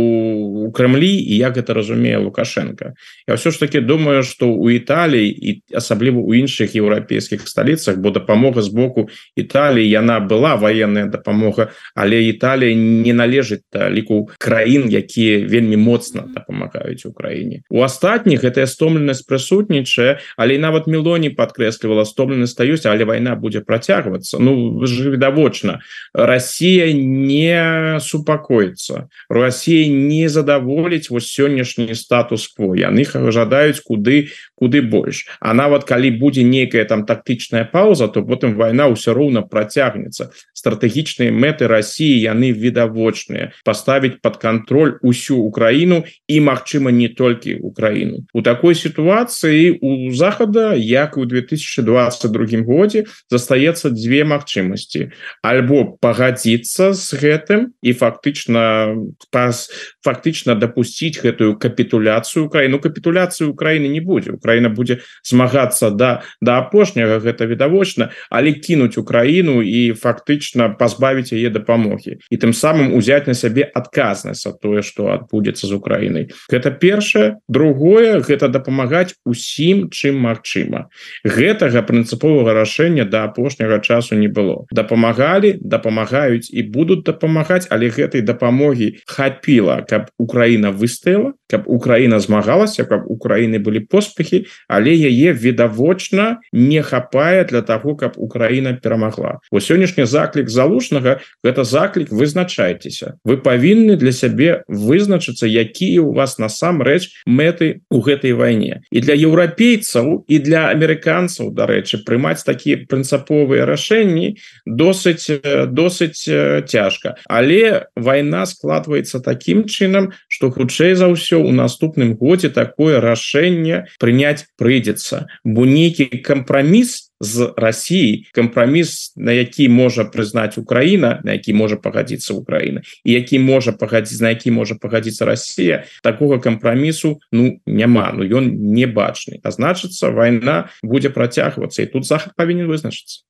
у 0.67 0.73
Крымлі 0.75 1.15
і 1.15 1.39
як 1.39 1.63
это 1.63 1.79
разумее 1.79 2.19
лукашенко. 2.19 2.99
Я 3.29 3.39
все 3.39 3.55
ж 3.55 3.61
таки 3.63 3.79
думаю 3.79 4.27
что 4.27 4.51
у 4.51 4.67
Італіі 4.67 5.28
і 5.29 5.51
асабліва 5.75 6.21
ў 6.21 6.45
іншых 6.45 6.75
еўрапейскіх 6.75 7.49
сталіцах 7.49 7.99
бо 7.99 8.11
дапамога 8.11 8.63
з 8.63 8.69
боку 8.69 9.09
Італіі 9.37 9.89
яна 9.89 10.21
была 10.21 10.57
военная 10.57 11.07
дапамога 11.07 11.71
але 11.95 12.23
Італія 12.29 12.75
не 12.75 13.13
належыць 13.13 13.65
ліку 13.73 14.31
краін 14.39 14.89
якія 14.91 15.47
вельмі 15.47 15.77
моцна 15.77 16.27
дапамагаюць 16.35 17.07
Украіне 17.07 17.63
у 17.71 17.83
астатніх 17.83 18.45
гэтая 18.45 18.67
стомленасць 18.67 19.25
прысутнічае 19.25 20.19
але 20.37 20.59
нават 20.59 20.87
мелоні 20.87 21.33
подкрэслівала 21.33 22.05
стомленасць 22.05 22.57
стаюць 22.59 22.87
але 22.87 23.05
вайна 23.05 23.35
будзе 23.35 23.61
працягвацца 23.61 24.39
Ну 24.39 24.87
ж 24.87 25.11
відавочна 25.11 25.81
Росія 26.15 26.93
не 26.93 27.99
супакоіцца 28.01 29.09
Росія 29.29 29.89
не 29.89 30.29
задаволіць 30.29 31.11
вось 31.11 31.29
сённяшні 31.33 31.95
статус-кво. 31.95 32.75
Яны 32.77 33.05
жадаюць 33.05 33.81
куды 33.81 34.29
куды 34.59 34.83
больш 34.83 35.08
А 35.41 35.55
нават 35.55 35.85
калі 35.85 36.11
будзе 36.19 36.45
нейкая 36.45 36.85
там 36.85 37.05
тактычная 37.07 37.65
пауза 37.65 38.09
то 38.09 38.23
потым 38.23 38.57
вайна 38.57 38.89
ўсё 38.93 39.15
роўна 39.15 39.43
працягнецца 39.43 40.31
стратэгічныя 40.53 41.31
мэты 41.33 41.69
Росіі 41.71 42.19
яны 42.19 42.53
відавочныя 42.53 43.53
паставіць 43.65 44.21
под 44.23 44.37
контроль 44.37 44.99
усю 45.03 45.39
Украіну 45.39 46.05
і 46.29 46.37
Мачыма 46.41 46.91
не 46.91 47.09
толькі 47.09 47.59
Украіну 47.63 48.27
у 48.33 48.43
такой 48.43 48.75
сітуацыі 48.75 49.79
у 49.81 50.11
захада 50.13 50.75
як 50.75 51.17
у 51.17 51.25
2022 51.25 52.63
годзе 52.67 53.05
застаецца 53.31 53.91
две 53.91 54.25
магчымасці 54.25 55.11
альбо 55.43 55.99
пагадзіцца 56.01 56.93
з 56.93 57.07
гэтым 57.15 57.61
і 57.83 57.93
фактычна 57.93 58.95
пас 59.31 59.71
фактычна 60.05 60.55
дапусціць 60.55 61.21
гэтую 61.23 61.57
капітуляцыю 61.57 62.47
Украіну 62.47 62.79
капітуляцыю 62.83 63.51
Украіны 63.53 63.89
не 63.89 64.01
будзе 64.01 64.33
Украіна 64.35 64.69
будзе 64.69 64.98
змагацца 65.23 65.91
да 65.91 66.23
да 66.41 66.59
апошняга 66.59 67.19
гэта 67.19 67.47
відавочна 67.47 68.11
але 68.31 68.53
кінуць 68.53 68.99
Украіну 68.99 69.63
і 69.63 69.93
фактычна 69.93 70.75
пазбавіць 70.79 71.33
яе 71.33 71.51
дапамогі. 71.51 72.19
І 72.31 72.37
тым 72.37 72.53
самым 72.53 72.95
узяць 72.95 73.27
на 73.27 73.35
сябе 73.35 73.65
адказнасць 73.65 74.45
за 74.45 74.53
тое 74.53 74.83
што 74.83 75.13
адбудзецца 75.15 75.67
з 75.67 75.73
Украінай. 75.73 76.25
Гэта 76.51 76.71
першае. 76.71 77.39
Другое 77.49 78.21
гэта 78.21 78.49
дапамагаць 78.49 79.15
усім 79.25 79.89
чым 79.91 80.19
магчыма. 80.21 80.89
Гэтага 81.25 81.83
прынцыповага 81.87 82.55
рашэння 82.55 83.05
да 83.05 83.25
апошняга 83.25 83.81
часу 83.81 84.15
не 84.15 84.29
было. 84.29 84.67
Дапамагалі 84.71 85.59
дапамагаюць 85.63 86.51
і 86.51 86.63
будуць 86.63 87.05
дапамагаць 87.05 87.67
але 87.71 87.89
гэтай 87.89 88.23
дапамогі 88.23 88.99
хапіла 89.07 89.83
каб 89.89 90.11
Украіна 90.19 90.71
выстаяла 90.71 91.38
каб 91.51 91.65
Украіна 91.67 92.21
змагалася 92.21 92.85
каб 92.85 93.09
Украіны 93.09 93.59
былі 93.59 93.81
поспехи 93.81 94.45
але 94.69 94.93
яе 94.93 95.33
відавочна 95.33 96.41
не 96.53 96.83
хапае 96.83 97.45
для 97.45 97.63
того 97.63 97.97
каб 97.97 98.13
Украіна 98.17 98.75
перамагла. 98.75 99.41
У 99.51 99.61
сённяшні 99.61 100.07
заклік 100.07 100.49
залужнага 100.49 101.21
гэта 101.45 101.65
заклік 101.65 102.13
вызначайцеся 102.13 103.19
вы 103.25 103.39
павінны 103.39 103.97
для 103.97 104.13
сябе 104.13 104.63
вызначыцца 104.69 105.47
якія 105.47 106.03
у 106.03 106.13
вас 106.13 106.39
насамрэч 106.39 107.25
мэты 107.27 107.81
у 107.91 108.01
гэтай 108.01 108.33
вайне. 108.33 108.83
І 108.91 109.01
для 109.01 109.15
еўрапейцаў 109.15 110.25
і 110.29 110.37
для 110.39 110.69
амерыканцаў 110.73 111.51
дарэчы 111.53 112.05
прымаць 112.05 112.45
такія 112.45 112.85
прынцыповыя 112.89 113.67
рашэнні 113.67 114.37
досыць 114.67 115.29
досыць 115.69 116.25
цяжка. 116.69 117.17
Але 117.29 117.89
вайна 117.97 118.47
складваецца 118.47 119.21
таким 119.21 119.65
чынам 119.65 120.13
что 120.39 120.53
хутчэй 120.55 120.95
за 120.95 121.11
ўсё 121.11 121.43
у 121.43 121.51
наступным 121.51 122.15
годзе 122.15 122.49
такое 122.55 123.01
рашэнне 123.03 123.91
прыняць 123.99 124.47
прыйдзецца 124.55 125.27
бо 125.43 125.67
нейкі 125.67 126.07
кампраміс 126.23 127.08
з 127.21 127.53
Росіі 127.57 128.27
кампраміс 128.33 129.13
на 129.17 129.33
які 129.33 129.69
можа 129.69 130.05
прызнаць 130.05 130.59
Украіна 130.59 131.21
на 131.25 131.33
які 131.33 131.53
можа 131.53 131.77
пагадзіцца 131.77 132.35
Украіна 132.35 132.83
і 133.05 133.13
які 133.13 133.39
можа 133.39 133.73
пагадзіць 133.73 134.21
на 134.21 134.29
які 134.31 134.51
можа 134.51 134.75
пагадзіцца 134.75 135.25
Росія 135.25 135.85
такого 136.03 136.41
кампрамісу 136.41 137.21
Ну 137.33 137.61
няма 137.67 138.13
Ну 138.15 138.25
ён 138.25 138.75
не 138.75 138.87
бачны 138.87 139.41
а 139.43 139.51
значыцца 139.51 140.11
вайна 140.11 140.71
будзе 140.83 141.11
працягвацца 141.11 141.83
і 141.83 141.87
тут 141.87 142.07
захад 142.07 142.33
павінен 142.37 142.67
вызначыцца 142.67 143.27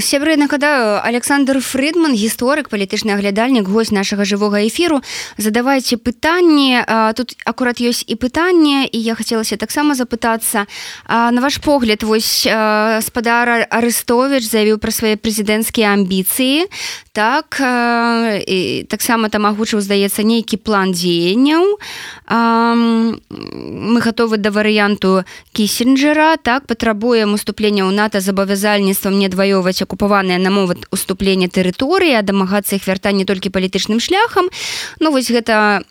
сябры 0.00 0.36
нагадаю 0.36 1.02
Александр 1.02 1.60
Фридман 1.60 2.14
гісторык 2.14 2.68
палітычны 2.70 3.14
аглядальнік 3.14 3.66
гость 3.68 3.92
нашага 3.92 4.24
жывога 4.24 4.62
эфіру. 4.66 5.02
Задавайце 5.36 5.96
пытанні. 5.96 6.82
Тут 7.16 7.34
акурат 7.44 7.80
ёсць 7.80 8.04
і 8.06 8.14
пытанне 8.14 8.86
і 8.86 8.98
я 8.98 9.14
хацелася 9.14 9.56
таксама 9.56 9.94
запытацца. 9.94 10.66
На 11.08 11.40
ваш 11.40 11.58
погляд 11.58 12.02
вось 12.02 12.46
гаспадар 13.00 13.66
арестович 13.72 14.44
заявіў 14.44 14.76
пра 14.78 14.92
свае 14.92 15.16
прэзідэнцкія 15.16 15.96
амбіцыі 15.96 16.68
так 17.12 17.60
і 18.46 18.86
таксама 18.88 19.28
там 19.28 19.46
агучыў 19.46 19.80
здаецца 19.82 20.22
нейкі 20.22 20.56
план 20.62 20.92
дзеянняў. 20.94 21.78
Мы 22.30 23.98
готовы 24.00 24.38
да 24.38 24.50
варыянту 24.50 25.24
кісенджера 25.52 26.36
так 26.38 26.66
патрабуем 26.66 27.34
уступлення 27.34 27.84
ў 27.84 27.92
нато 27.92 28.22
абавязальніцтвам 28.22 29.18
не 29.18 29.28
дваёваць 29.28 29.82
акупаваныя 29.82 30.38
на 30.38 30.50
моват 30.50 30.86
уступлення 30.94 31.50
тэрыторыі 31.50 32.22
дамагацца 32.22 32.76
іх 32.76 32.86
вярта 32.86 33.10
не 33.10 33.24
толькі 33.24 33.50
палітычным 33.50 33.98
шляхам. 33.98 34.46
Ну 35.00 35.10
вось 35.10 35.30
гэта 35.30 35.82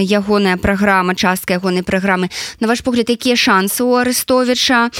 ягоная 0.00 0.56
праграма 0.56 1.14
частка 1.14 1.54
ягонай 1.54 1.82
праграмы. 1.82 2.30
На 2.60 2.68
ваш 2.68 2.80
погляд 2.80 3.10
якія 3.10 3.36
шансы 3.36 3.84
у 3.84 3.94
арестовича 3.94 4.90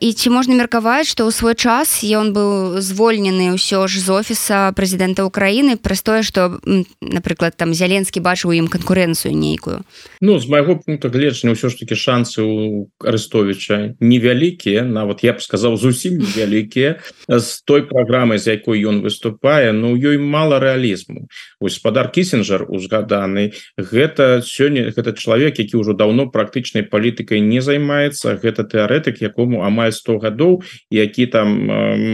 і 0.00 0.12
ці 0.12 0.30
можна 0.30 0.58
меркаваць 0.58 1.06
што 1.06 1.28
ў 1.28 1.30
свой 1.30 1.54
час 1.54 2.02
ён 2.02 2.34
быў 2.34 2.80
звольнены 2.82 3.54
ўсё 3.54 3.86
ж 3.86 4.02
з 4.02 4.08
офіса 4.10 4.72
прэзідэнта 4.78 5.26
Украіны 5.26 5.74
праз 5.76 6.06
тое 6.06 6.22
што 6.22 6.62
напрыклад 7.02 7.58
там 7.58 7.74
зяленскі 7.74 8.22
бачыў 8.22 8.54
ім 8.54 8.70
канкурэнцыю 8.70 9.34
нейкую 9.34 9.82
Ну 10.22 10.38
з 10.38 10.46
майго 10.46 10.78
пункта 10.78 11.10
гледжання 11.10 11.58
ўсё 11.58 11.74
ж 11.74 11.82
таки 11.82 11.98
шансы 11.98 12.46
у 12.46 12.86
арестовича 13.02 13.98
невялікія 13.98 14.86
нават 14.86 15.26
я 15.26 15.34
б 15.34 15.42
сказаў 15.42 15.74
зусім 15.76 16.22
вялікія 16.22 17.02
з 17.26 17.48
той 17.66 17.82
праграмай 17.90 18.38
з 18.38 18.54
якой 18.54 18.86
ён 18.86 19.02
выступае 19.02 19.74
Ну 19.74 19.98
ёй 19.98 20.22
мало 20.22 20.62
рэалізму 20.62 21.26
гаспадар 21.58 22.14
кісенджер 22.14 22.70
узгаданы 22.70 23.52
гэта 23.76 24.40
сёння 24.46 24.94
гэта 24.94 25.18
чалавек 25.18 25.58
які 25.58 25.82
ўжо 25.82 25.92
давно 25.98 26.30
практычнай 26.30 26.86
палітыкай 26.86 27.40
не 27.40 27.60
займаецца. 27.60 28.38
Гэта 28.38 28.64
тэарэтык 28.64 29.18
якому 29.20 29.64
амаль 29.66 29.92
100 29.92 30.18
гадоў 30.22 30.62
які 30.90 31.26
там 31.26 31.48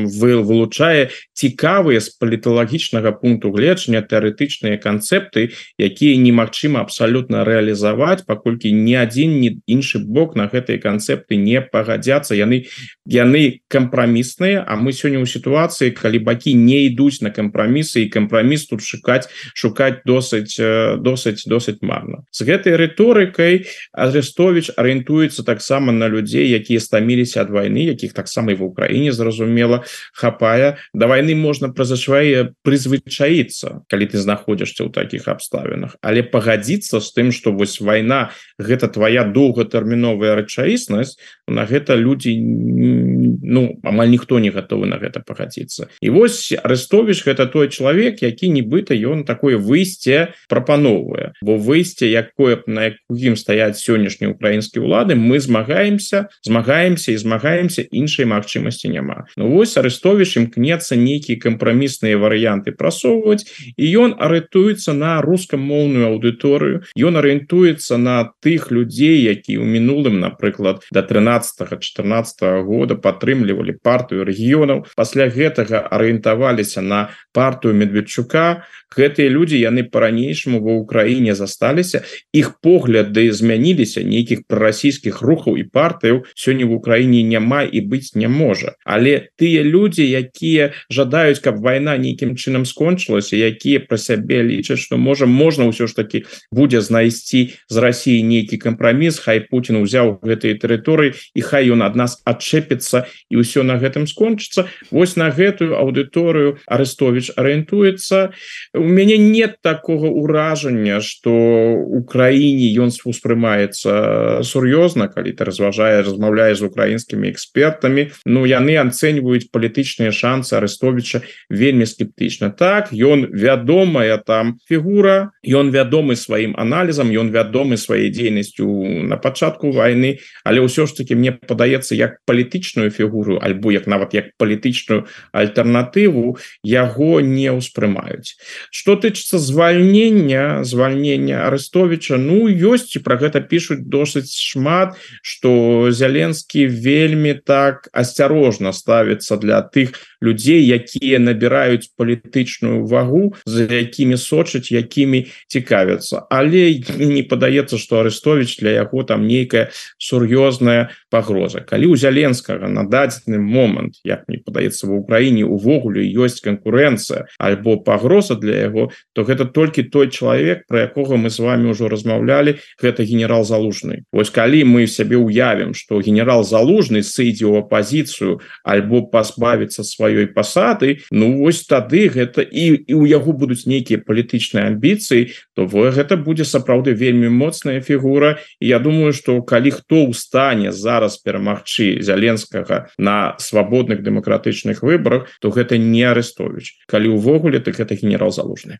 вы 0.08 0.40
вылучае 0.40 1.10
цікавыя 1.34 2.00
з 2.00 2.08
паліталагічнага 2.54 3.12
пункту 3.18 3.50
гледжання 3.50 4.02
тэарэтычныя 4.06 4.78
канцэпты 4.78 5.50
якія 5.78 6.14
немагчыма 6.22 6.80
абсалютна 6.80 7.42
рэалізаваць 7.44 8.26
паколькі 8.26 8.70
ні 8.70 8.94
адзін 9.02 9.40
ні 9.42 9.48
іншы 9.66 9.98
бок 9.98 10.36
на 10.38 10.46
гэтыя 10.46 10.78
канцэпты 10.78 11.36
не 11.36 11.60
пагадзяцца. 11.60 12.34
Яны 12.34 12.70
яны 13.06 13.60
кампрамісныя 13.68 14.64
А 14.66 14.76
мы 14.76 14.92
сёння 14.92 15.18
ў 15.18 15.26
сітуацыі 15.26 15.90
калі 15.90 16.18
бакі 16.22 16.54
не 16.54 16.86
ідуць 16.86 17.20
на 17.22 17.34
кампрамісы 17.34 18.06
і 18.06 18.08
кампраміс 18.08 18.70
тут 18.70 18.80
шукаць 18.82 19.28
шукаць 19.54 20.06
досыць 20.06 20.54
досыць 21.02 21.42
досыць 21.46 21.82
марна. 21.82 22.22
З 22.30 22.46
гэтай 22.46 22.78
рыторыкай 22.78 23.66
арестович 23.92 24.70
арыентуецца 24.76 25.42
таксама 25.42 25.92
на 25.92 26.08
людзей 26.08 26.48
якія 26.54 26.80
стаміліся 26.80 27.42
ад 27.42 27.50
войны 27.50 27.90
якіх 27.90 28.14
таксама 28.14 28.52
і 28.52 28.54
в 28.54 28.64
Украіне 28.64 29.12
зразумела 29.12 29.84
хапае. 30.14 30.78
Да 30.94 31.06
войны 31.06 31.34
можна 31.34 31.68
праз 31.68 31.94
свае 32.04 32.43
прызвычаіцца 32.62 33.86
калі 33.88 34.04
ты 34.10 34.18
знаходзішся 34.18 34.84
ў 34.84 34.90
таких 34.92 35.28
абставінах. 35.28 35.96
Але 36.02 36.22
пагадзіцца 36.22 37.00
з 37.00 37.08
тым 37.16 37.32
что 37.32 37.52
вось 37.52 37.80
война 37.80 38.30
гэта 38.58 38.88
твоя 38.88 39.24
доўгатэрміновая 39.24 40.34
рэчаіснасць 40.38 41.16
на 41.48 41.64
гэта 41.64 41.96
людзі 41.96 42.36
ну 42.36 43.80
амаль 43.82 44.10
ніхто 44.10 44.38
не 44.38 44.50
готовы 44.50 44.86
на 44.86 45.00
гэта 45.00 45.20
пагадзіцца. 45.24 45.88
І 46.00 46.10
вось 46.10 46.52
арестович 46.52 47.24
гэта 47.24 47.46
той 47.46 47.68
чалавек 47.68 48.22
які 48.22 48.50
нібыта 48.50 48.94
ён 48.94 49.24
такое 49.24 49.56
выйсце 49.56 50.34
прапановвае 50.48 51.32
бо 51.42 51.56
выйсце 51.56 52.10
якое 52.10 52.60
на 52.66 52.94
якім 52.94 53.36
стаять 53.36 53.78
сённяшнія 53.78 54.32
украінскія 54.32 54.84
улады 54.84 55.14
мы 55.14 55.40
змагаемся 55.40 56.28
змагаемся 56.42 57.12
і 57.12 57.16
змагаемся 57.16 57.82
іншай 57.90 58.26
магчымасці 58.26 58.88
няма. 58.88 59.26
Ну 59.36 59.48
вось 59.50 59.76
арестович 59.76 60.36
імкнецца 60.36 60.96
нейкіе 60.96 61.36
кампрамісныя 61.36 62.18
варыянты 62.18 62.33
прасоўваць 62.76 63.46
і 63.76 63.84
ён 63.98 64.14
арыентуецца 64.18 64.92
на 64.92 65.20
рускамоўную 65.22 66.10
аўдыторыю 66.10 66.82
ён 66.96 67.16
арыентуецца 67.16 67.96
на 67.96 68.32
тых 68.40 68.70
людзей 68.70 69.22
які 69.22 69.58
ў 69.58 69.64
мінулым 69.64 70.20
напрыклад 70.20 70.82
до 70.90 71.02
13 71.02 71.78
14 71.78 72.42
-го 72.42 72.62
года 72.64 72.94
падтрымлівалі 72.94 73.76
партыю 73.82 74.24
рэгіёнаў. 74.24 74.86
Пасля 74.96 75.28
гэтага 75.28 75.84
арыентаваліся 75.90 76.82
на 76.82 77.10
партыю 77.32 77.74
медведчука 77.74 78.64
гэтыя 78.96 79.28
людзі 79.28 79.58
яны 79.60 79.84
по-ранейшаму 79.84 80.60
ва 80.64 80.78
ўкраіне 80.80 81.34
засталіся 81.34 82.02
іх 82.32 82.60
погляды 82.62 83.30
змяніліся 83.32 84.02
нейкіх 84.06 84.46
прарасійскіх 84.46 85.22
рухаў 85.22 85.58
і 85.58 85.64
партыяў 85.68 86.24
сёння 86.34 86.66
в 86.66 86.72
Украіне 86.72 87.22
няма 87.22 87.62
і 87.64 87.80
быць 87.84 88.14
не 88.14 88.28
можа. 88.28 88.74
Але 88.84 89.28
тыя 89.36 89.62
людзі 89.62 90.06
якія 90.06 90.72
жадаюць 90.90 91.42
каб 91.42 91.60
вайна 91.60 91.96
нейкім 91.98 92.36
чынам 92.38 92.64
скончылася 92.64 93.36
якія 93.36 93.80
пра 93.84 93.98
сябе 93.98 94.42
лічаць 94.42 94.80
что 94.80 94.96
можа 94.96 95.26
можна 95.26 95.68
ўсё 95.70 95.86
ж 95.90 95.96
таки 95.96 96.24
будзе 96.50 96.80
знайсці 96.80 97.54
з 97.68 97.76
Росіі 97.76 98.22
нейкі 98.22 98.56
кампраміс 98.58 99.18
Хай 99.18 99.40
Путін 99.40 99.82
узяў 99.82 100.18
гэтые 100.22 100.58
тэрыторыі 100.60 101.14
і 101.34 101.40
хай 101.40 101.70
ён 101.72 101.82
ад 101.82 101.96
нас 101.96 102.20
адчэпіцца 102.24 103.06
і 103.30 103.40
ўсё 103.40 103.62
на 103.62 103.76
гэтым 103.80 104.06
скончыцца. 104.06 104.68
Вось 104.90 105.16
на 105.16 105.30
гэтую 105.30 105.76
аўдыторыю 105.78 106.58
арестович 106.66 107.32
арыентуецца 107.36 108.36
у 108.84 108.88
мяне 108.88 109.16
нет 109.18 109.56
такого 109.64 110.12
ўражання 110.12 111.00
что 111.00 111.32
Украіне 111.74 112.68
ён 112.76 112.92
успрымаецца 112.92 114.44
сур'ёзна 114.44 115.08
калі 115.08 115.32
ты 115.32 115.48
разважае 115.48 116.04
размаўляе 116.04 116.52
з 116.54 116.68
украінскімі 116.68 117.32
экспертамі 117.32 118.12
Ну 118.28 118.44
яны 118.44 118.76
ацэньваюць 118.76 119.48
палітычныя 119.48 120.12
шансы 120.12 120.60
арестовича 120.60 121.24
вельмі 121.48 121.88
скептычна 121.88 122.52
так 122.52 122.92
ён 122.92 123.32
вядомая 123.32 124.20
там 124.20 124.60
фігура 124.68 125.32
ён 125.42 125.72
вядомы 125.72 126.16
сваім 126.16 126.52
аналізам 126.60 127.08
ён 127.08 127.32
вядомы 127.32 127.80
сваёй 127.80 128.12
дзейнасцю 128.12 128.68
на 129.08 129.16
пачатку 129.16 129.70
войны. 129.70 130.20
Але 130.44 130.60
ўсё 130.60 130.86
ж 130.86 130.96
таки 130.96 131.14
мне 131.14 131.32
падаецца 131.32 131.94
як 131.94 132.20
палітычную 132.26 132.90
фігуру 132.90 133.40
альбо 133.40 133.72
як 133.72 133.86
нават 133.86 134.14
як 134.14 134.36
палітычную 134.36 135.06
альтэрнатыву 135.32 136.36
яго 136.62 137.20
не 137.20 137.48
ўспрымаюць 137.48 138.36
что 138.74 138.96
тычыцца 138.96 139.38
звальнення 139.38 140.64
звальнення 140.64 141.46
арестовича 141.46 142.18
ну 142.18 142.50
ёсць 142.50 142.98
і 142.98 143.02
про 143.06 143.14
гэта 143.22 143.38
пишутць 143.38 143.86
досыць 143.86 144.34
шмат 144.34 144.98
что 145.22 145.94
зяленскі 145.94 146.66
вельмі 146.66 147.38
так 147.38 147.86
асцярожна 147.94 148.74
ставіцца 148.74 149.38
для 149.38 149.62
тых 149.62 149.94
людзей 150.24 150.64
якія 150.64 151.20
набіраюць 151.20 151.92
палітычную 152.00 152.88
вагу 152.88 153.36
за 153.44 153.68
якімі 153.68 154.16
сочаць 154.16 154.72
якімі 154.72 155.28
цікавяцца. 155.52 156.24
Але 156.30 156.80
не 156.96 157.22
падаецца 157.22 157.76
что 157.78 158.00
арестович 158.00 158.56
для 158.58 158.80
яго 158.80 159.04
там 159.04 159.28
нейкая 159.28 159.70
сур'ёзная 160.00 160.90
пагроза. 161.10 161.60
Калі 161.60 161.92
у 161.92 161.96
зяленскага 161.96 162.68
на 162.68 162.88
дадзены 162.88 163.38
момант 163.38 164.00
як 164.04 164.24
мне 164.28 164.40
падаецца 164.40 164.88
в 164.88 164.96
Украіне 164.96 165.44
увогуле 165.44 166.02
ёсць 166.02 166.40
конкуренцыя 166.40 167.28
альбо 167.38 167.76
пагроза 167.76 168.34
для 168.34 168.64
яго 168.64 168.90
то 169.12 169.22
гэта 169.22 169.44
толькі 169.44 169.84
той 169.92 170.08
чалавек 170.10 170.66
про 170.66 170.88
якога 170.88 171.16
мы 171.16 171.30
с 171.30 171.38
вами 171.38 171.70
ўжо 171.70 171.88
размаўлялі 171.88 172.58
гэта 172.80 173.04
генерал 173.04 173.44
залужны. 173.44 174.08
Вось 174.12 174.30
калі 174.30 174.64
мы 174.64 174.86
сябе 174.86 175.16
уявім 175.20 175.74
что 175.74 176.00
генерал 176.00 176.44
залужны 176.44 177.02
сыдзе 177.02 177.46
ў 177.46 177.60
апозіцыю 177.60 178.40
альбо 178.64 179.02
пазбавіцца 179.06 179.84
сваёй 180.14 180.26
пасады 180.30 181.02
Ну 181.10 181.42
вось 181.42 181.66
тады 181.66 182.08
гэта 182.08 182.42
і 182.42 182.86
і 182.86 182.94
у 182.94 183.06
яго 183.06 183.32
будуць 183.32 183.66
нейкія 183.66 183.98
палітычныя 183.98 184.70
амбіцыі 184.70 185.34
то 185.54 185.66
вы 185.66 185.90
гэта 185.90 186.16
будзе 186.16 186.44
сапраўды 186.44 186.94
вельмі 186.94 187.28
моцная 187.28 187.80
фігура. 187.80 188.38
І 188.60 188.66
я 188.68 188.78
думаю 188.78 189.12
что 189.12 189.42
калі 189.42 189.70
хто 189.70 190.06
ў 190.06 190.14
стане 190.14 190.72
зараз 190.72 191.18
перамагчы 191.18 192.00
зяленскага 192.00 192.90
на 192.98 193.34
свабодных 193.38 194.02
дэмакратычных 194.02 194.82
выборах 194.82 195.28
то 195.40 195.50
гэта 195.50 195.78
не 195.78 196.04
арестович 196.04 196.86
калі 196.86 197.18
увогуле 197.18 197.58
так 197.58 197.80
это 197.80 197.94
генерал 197.94 198.30
залужны. 198.30 198.78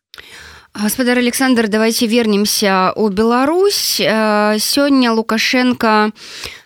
Гаспадар 0.75 1.19
александр 1.19 1.69
давайте 1.69 2.07
вернемся 2.07 2.93
у 2.97 3.09
Беларусь. 3.09 4.01
Э, 4.01 4.59
сёння 4.59 5.13
лукашенко 5.13 6.11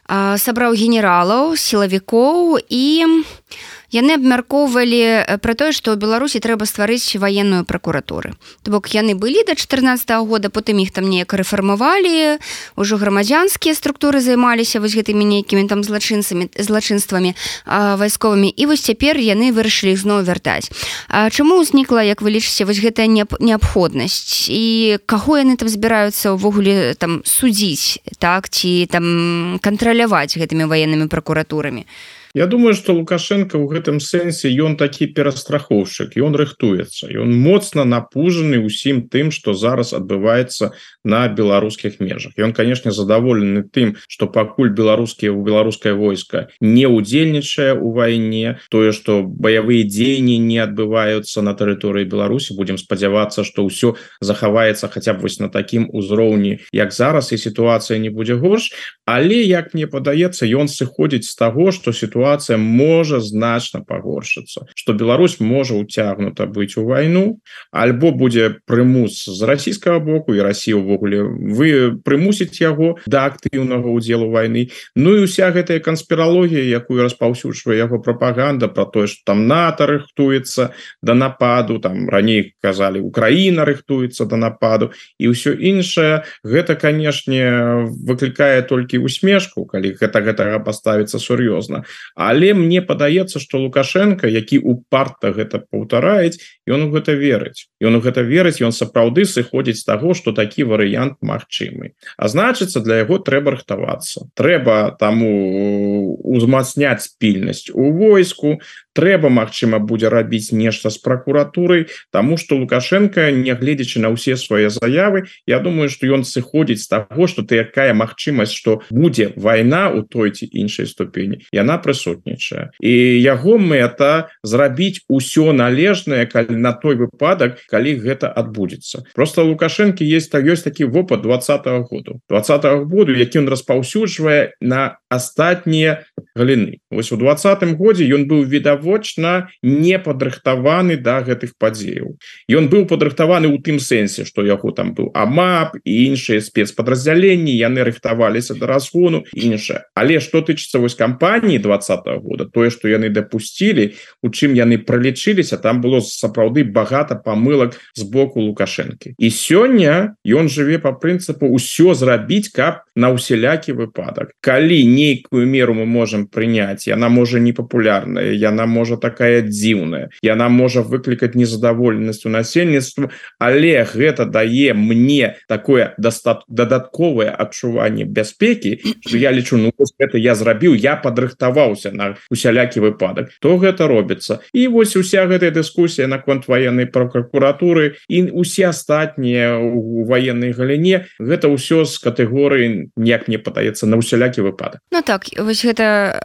э, 0.09 0.37
сабраў 0.38 0.72
генералаў 0.72 1.57
сілавікоў 1.57 2.57
і 2.57 3.04
у 3.04 3.78
яны 3.90 4.20
абмяркоўвалі 4.20 5.01
э, 5.01 5.38
пра 5.40 5.55
тое 5.55 5.72
што 5.72 5.94
ў 5.94 6.01
беларусі 6.01 6.40
трэба 6.44 6.68
стварыць 6.68 7.16
ваенную 7.16 7.64
пракуратуры 7.64 8.37
то 8.62 8.70
бок 8.70 8.92
яны 8.92 9.16
былі 9.16 9.44
да 9.46 9.55
14 9.55 10.11
-го 10.11 10.27
года 10.27 10.48
потым 10.48 10.79
іх 10.83 10.92
там 10.92 11.09
неяк 11.09 11.33
рэфармавалі 11.33 12.38
ўжо 12.77 12.96
грамадзянскія 12.96 13.74
структуры 13.74 14.20
займаліся 14.20 14.81
вось 14.81 14.94
гэтымі 14.94 15.24
нейкімі 15.24 15.68
там 15.68 15.85
злачынцамі 15.85 16.48
злачынствамі 16.59 17.35
вайсковымі. 17.66 18.48
І 18.57 18.66
вось 18.66 18.85
цяпер 18.85 19.18
яны 19.18 19.53
вырашылі 19.53 19.96
зноў 19.96 20.24
вяртаць. 20.24 20.70
Чаму 21.09 21.61
ўзнікла 21.62 22.03
як 22.03 22.22
вы 22.22 22.37
лічыце 22.37 22.64
вось 22.64 22.81
гэтая 22.81 23.07
неабходнасць? 23.09 24.48
І 24.48 24.98
каго 25.07 25.38
яны 25.38 25.57
там 25.57 25.68
збіраюцца 25.68 26.37
ўвогуле 26.37 26.94
там 26.94 27.22
судзіць 27.24 28.01
так 28.18 28.48
ці 28.48 28.87
там 28.90 29.59
кантраляваць 29.62 30.37
гэтымі 30.37 30.68
ваеннымі 30.68 31.09
пракуратурамі? 31.09 31.87
а 31.87 32.17
Я 32.35 32.47
думаю 32.47 32.75
что 32.75 32.93
лукашенко 32.93 33.57
ў 33.57 33.67
гэтым 33.73 34.01
сэнсе 34.01 34.53
ён 34.53 34.77
такі 34.77 35.09
перастрахоўшчык 35.17 36.21
ён 36.21 36.37
рыхтуецца 36.37 37.09
ён 37.09 37.33
моцна 37.33 37.88
напужаны 37.88 38.61
усім 38.61 39.09
тым 39.09 39.33
что 39.33 39.55
зараз 39.57 39.97
адбываецца 39.97 40.77
на 41.05 41.29
беларускіх 41.29 42.01
межах. 42.01 42.37
Ён 42.37 42.53
конечно 42.53 42.93
задаволены 42.93 43.64
тым 43.64 43.97
что 44.09 44.29
пакуль 44.29 44.71
беларускія 44.71 45.33
у 45.33 45.43
беларускае 45.43 45.95
войска 45.95 46.49
не 46.61 46.87
удзельнічае 46.87 47.73
у 47.75 47.93
вайне 47.97 48.61
тое 48.69 48.93
что 48.93 49.23
баявыя 49.25 49.88
дзеянні 49.88 50.38
не 50.38 50.59
адбываюцца 50.61 51.41
на 51.43 51.57
тэрыторыі 51.57 52.05
Беларусі 52.05 52.55
будем 52.55 52.77
спадзявацца 52.77 53.45
что 53.45 53.64
ўсё 53.64 53.97
захаваецца 54.21 54.93
хотя 54.93 55.17
б 55.17 55.25
вось 55.25 55.41
на 55.41 55.49
такім 55.49 55.88
узроўні 55.93 56.61
як 56.73 56.93
зараз 56.93 57.33
і 57.33 57.41
сітуацыя 57.41 57.99
не 57.99 58.12
будзе 58.12 58.37
горш 58.37 58.73
але 59.09 59.41
як 59.43 59.73
мне 59.73 59.88
падаецца 59.88 60.45
ён 60.45 60.69
сыходзіць 60.69 61.25
з 61.25 61.35
таго 61.35 61.73
что 61.73 61.93
ситуация 61.93 62.19
сітуацыя 62.29 62.59
можа 62.59 63.21
значна 63.21 63.81
пагоршыцца 63.81 64.67
что 64.75 64.93
Беларусь 64.93 65.41
можа 65.41 65.75
уцягнута 65.75 66.47
быць 66.47 66.77
у 66.77 66.85
вайну 66.85 67.41
альбо 67.73 68.12
будзе 68.12 68.61
прымус 68.67 69.25
з 69.25 69.41
расійскага 69.43 69.99
боку 69.99 70.35
і 70.35 70.41
Россия 70.41 70.77
увогуле 70.77 71.23
вы 71.25 71.97
прымусіць 72.05 72.61
яго 72.61 72.99
да 73.07 73.25
актыўнага 73.27 73.88
удзелу 73.88 74.31
войны 74.31 74.69
Ну 74.95 75.17
і 75.17 75.25
уся 75.25 75.51
гэтая 75.51 75.81
канспіралогія 75.81 76.64
якую 76.77 77.03
распаўсюджвае 77.03 77.79
яго 77.79 77.99
пропаганда 77.99 78.69
про 78.69 78.85
тое 78.85 79.07
что 79.07 79.23
там 79.25 79.47
НАТО 79.47 79.87
рыхтуецца 79.87 80.75
да 81.03 81.14
нападу 81.14 81.79
там 81.79 82.09
раней 82.09 82.55
казалі 82.61 83.01
Украіна 83.01 83.64
рыхтуецца 83.64 84.29
да 84.29 84.37
нападу 84.37 84.93
і 85.19 85.33
ўсё 85.33 85.57
іншае 85.57 86.29
гэта 86.45 86.77
канешне 86.77 87.88
выклікае 88.05 88.62
толькі 88.69 89.01
усмешку 89.01 89.64
калі 89.64 89.97
гэта 89.97 90.21
гэтага 90.21 90.61
паставіцца 90.61 91.19
сур'ёзна 91.19 91.85
але 92.18 92.50
мне 92.59 92.83
падаецца 92.83 93.38
что 93.38 93.62
лукашенко 93.62 94.26
які 94.26 94.59
у 94.59 94.74
парта 94.90 95.31
гэта 95.37 95.62
паўтараюць 95.70 96.42
ён 96.66 96.90
гэта 96.94 97.14
верыць 97.14 97.61
ён 97.83 97.99
у 97.99 98.01
гэта 98.01 98.23
верыць 98.23 98.62
ён 98.62 98.73
сапраўды 98.75 99.25
сыходзіць 99.25 99.81
з 99.81 99.88
таго 99.88 100.14
что 100.14 100.33
такі 100.33 100.69
варыянт 100.69 101.19
магчымы 101.23 101.95
а 102.17 102.29
значыцца 102.29 102.83
для 102.83 103.03
яго 103.05 103.19
трэба 103.19 103.59
рыхтавацца 103.59 104.29
трэба 104.35 104.97
таму 104.99 106.19
узмацняць 106.25 107.09
пільнасць 107.19 107.71
у 107.75 107.93
войску. 107.93 108.61
Трэба 108.99 109.31
Мачыма 109.31 109.79
будзе 109.79 110.11
рабіць 110.11 110.51
нешта 110.51 110.91
з 110.91 110.99
прокуратурай 110.99 111.87
тому 112.11 112.37
что 112.37 112.57
лукашенко 112.59 113.31
нягледзячы 113.31 114.03
на 114.03 114.11
ўсе 114.11 114.35
свае 114.35 114.75
заявы 114.75 115.31
Я 115.47 115.62
думаю 115.62 115.87
что 115.88 116.11
ён 116.11 116.27
сыходзіць 116.27 116.83
з 116.83 116.88
таго 116.91 117.31
что 117.31 117.47
ты 117.47 117.62
якая 117.62 117.95
магчымасць 117.95 118.51
что 118.51 118.83
будзе 118.91 119.31
война 119.37 119.95
у 119.95 120.03
той 120.03 120.35
ці 120.35 120.51
іншай 120.51 120.91
ступені 120.91 121.47
яна 121.55 121.79
прысутнічае 121.79 122.75
і 122.83 122.95
яго 123.23 123.55
мэта 123.62 124.35
зрабіць 124.43 125.07
усё 125.07 125.55
належнае 125.55 126.27
калі 126.27 126.59
на 126.59 126.75
той 126.75 126.99
выпадак 126.99 127.62
калі 127.68 127.94
гэта 128.00 128.33
адбудзецца. 128.33 129.04
Просто 129.14 129.44
лукашэнкі 129.44 130.02
есть 130.02 130.33
так 130.33 130.44
ёсць 130.48 130.64
такі 130.64 130.88
вопыт 130.88 131.22
двадцатого 131.22 131.85
году. 131.85 132.20
Двадцатого 132.28 132.85
году 132.85 133.12
які 133.12 133.44
он 133.44 133.48
распаўсюджвае 133.48 134.57
на 134.61 134.98
астатнія 135.09 136.04
галіны 136.35 136.81
вось 136.90 137.12
у 137.12 137.16
двадцатым 137.16 137.76
годзе 137.76 138.09
ён 138.09 138.24
быў 138.28 138.44
відавочна 138.48 139.48
не 139.62 139.98
падрыхтаваны 139.98 140.96
да 140.96 141.20
гэтых 141.20 141.57
падзеяў. 141.59 142.16
Ён 142.48 142.68
быў 142.72 142.88
падрыхтаваны 142.88 143.52
ў 143.52 143.61
тым 143.61 143.76
сэнсе 143.81 144.24
что 144.24 144.44
яго 144.44 144.72
там 144.72 144.94
быў 144.96 145.12
амап 145.12 145.76
і 145.85 145.92
іншыя 146.09 146.40
спецпадраздзяленні 146.40 147.52
яны 147.52 147.85
рыхтаваліся 147.85 148.57
да 148.57 148.66
разгону 148.66 149.24
іншае. 149.35 149.85
Але 149.94 150.20
что 150.20 150.40
тычыцца 150.40 150.81
вось 150.81 150.96
кампаніі 150.96 151.59
двадцатого 151.59 152.20
года 152.20 152.48
тое 152.48 152.70
что 152.70 152.88
яны 152.88 153.12
дапусцілі 153.12 153.92
у 154.22 154.33
чым 154.33 154.57
яны 154.57 154.78
пролічыліся 154.78 155.59
там 155.61 155.81
было 155.81 156.00
сапраўды 156.00 156.64
багата 156.64 157.16
памылак 157.59 157.81
з 157.94 158.03
боку 158.05 158.40
лукашэнкі 158.40 159.14
і 159.18 159.29
сёння 159.31 160.14
ён 160.25 160.49
жыве 160.49 160.79
по 160.79 160.92
прынцыпу 160.94 161.51
ўсё 161.51 161.94
зрабіць 161.94 162.53
каб 162.55 162.87
на 162.99 163.15
усялякі 163.15 163.79
выпадак. 163.79 164.35
Калі 164.43 164.83
нейкую 164.91 165.47
меру 165.47 165.79
мы 165.79 165.87
можем 165.87 166.27
прыняць 166.27 166.91
яна 166.91 167.07
можа 167.09 167.39
непапулярная 167.39 168.35
яна 168.35 168.67
может 168.67 168.89
можа 168.89 168.97
такая 168.97 169.43
дзіўная 169.43 170.09
яна 170.25 170.49
можа 170.49 170.81
выклікаць 170.81 171.37
незадаволенасць 171.37 172.25
у 172.27 172.33
насельніцтва 172.33 173.11
але 173.39 173.85
гэта 173.85 174.25
дае 174.25 174.73
мне 174.75 175.37
такое 175.49 175.93
дастат 175.99 176.45
дадатковае 176.49 177.29
адчуванне 177.29 178.05
бяспекі 178.05 178.79
я 179.13 179.33
лічу 179.33 179.57
ну 179.61 179.73
это 179.99 180.19
я 180.19 180.35
зрабіў 180.35 180.75
я 180.75 180.97
падрыхтаваўся 180.97 181.93
на 181.93 182.15
усялякі 182.31 182.81
выпадак. 182.81 183.31
То 183.41 183.59
гэта 183.59 183.89
робіцца. 183.89 184.41
І 184.53 184.69
вось 184.69 184.97
уся 184.97 185.27
гэтая 185.27 185.51
дыскусія 185.51 186.09
наконт 186.09 186.49
военной 186.49 186.87
прокуратуры 186.87 187.99
і 188.09 188.31
усе 188.33 188.69
астатнія 188.71 189.59
у 189.59 190.05
военной 190.05 190.53
галіне 190.53 191.07
гэта 191.19 191.53
ўсё 191.53 191.85
з 191.85 191.99
катэгорыі 191.99 192.88
неяк 192.96 193.29
мне 193.29 193.38
падаецца 193.38 193.87
на 193.87 193.96
усялякі 193.96 194.46
выпадак. 194.46 194.81
Ну 194.90 195.03
так 195.03 195.29
вось 195.37 195.64
гэта 195.64 196.18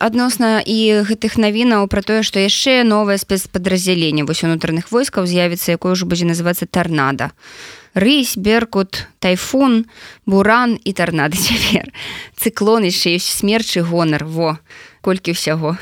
адносна 0.00 0.60
і 0.64 1.06
гэтых 1.08 1.38
навінаў 1.38 1.88
про 1.88 2.02
тое 2.02 2.22
что 2.22 2.38
яшчэ 2.38 2.84
новое 2.84 3.18
спецпадраздзяленне 3.18 4.24
вось 4.24 4.44
унутраных 4.44 4.92
войскаў 4.92 5.26
з'явіцца 5.26 5.74
якое 5.74 5.96
ўжо 5.96 6.06
будзе 6.06 6.28
называцца 6.28 6.66
торнадо 6.66 7.32
рысь 7.94 8.36
беркут 8.36 9.06
тайфун 9.22 9.86
буран 10.26 10.78
і 10.84 10.92
торнады 10.92 11.38
цяпер. 11.46 11.94
Цыклон 12.36 12.84
яшчэ 12.84 13.16
ёсць 13.16 13.40
смерчы 13.40 13.86
гонар. 13.86 14.26
Во 14.26 14.58
колькі 15.00 15.32
ўсяго 15.32 15.78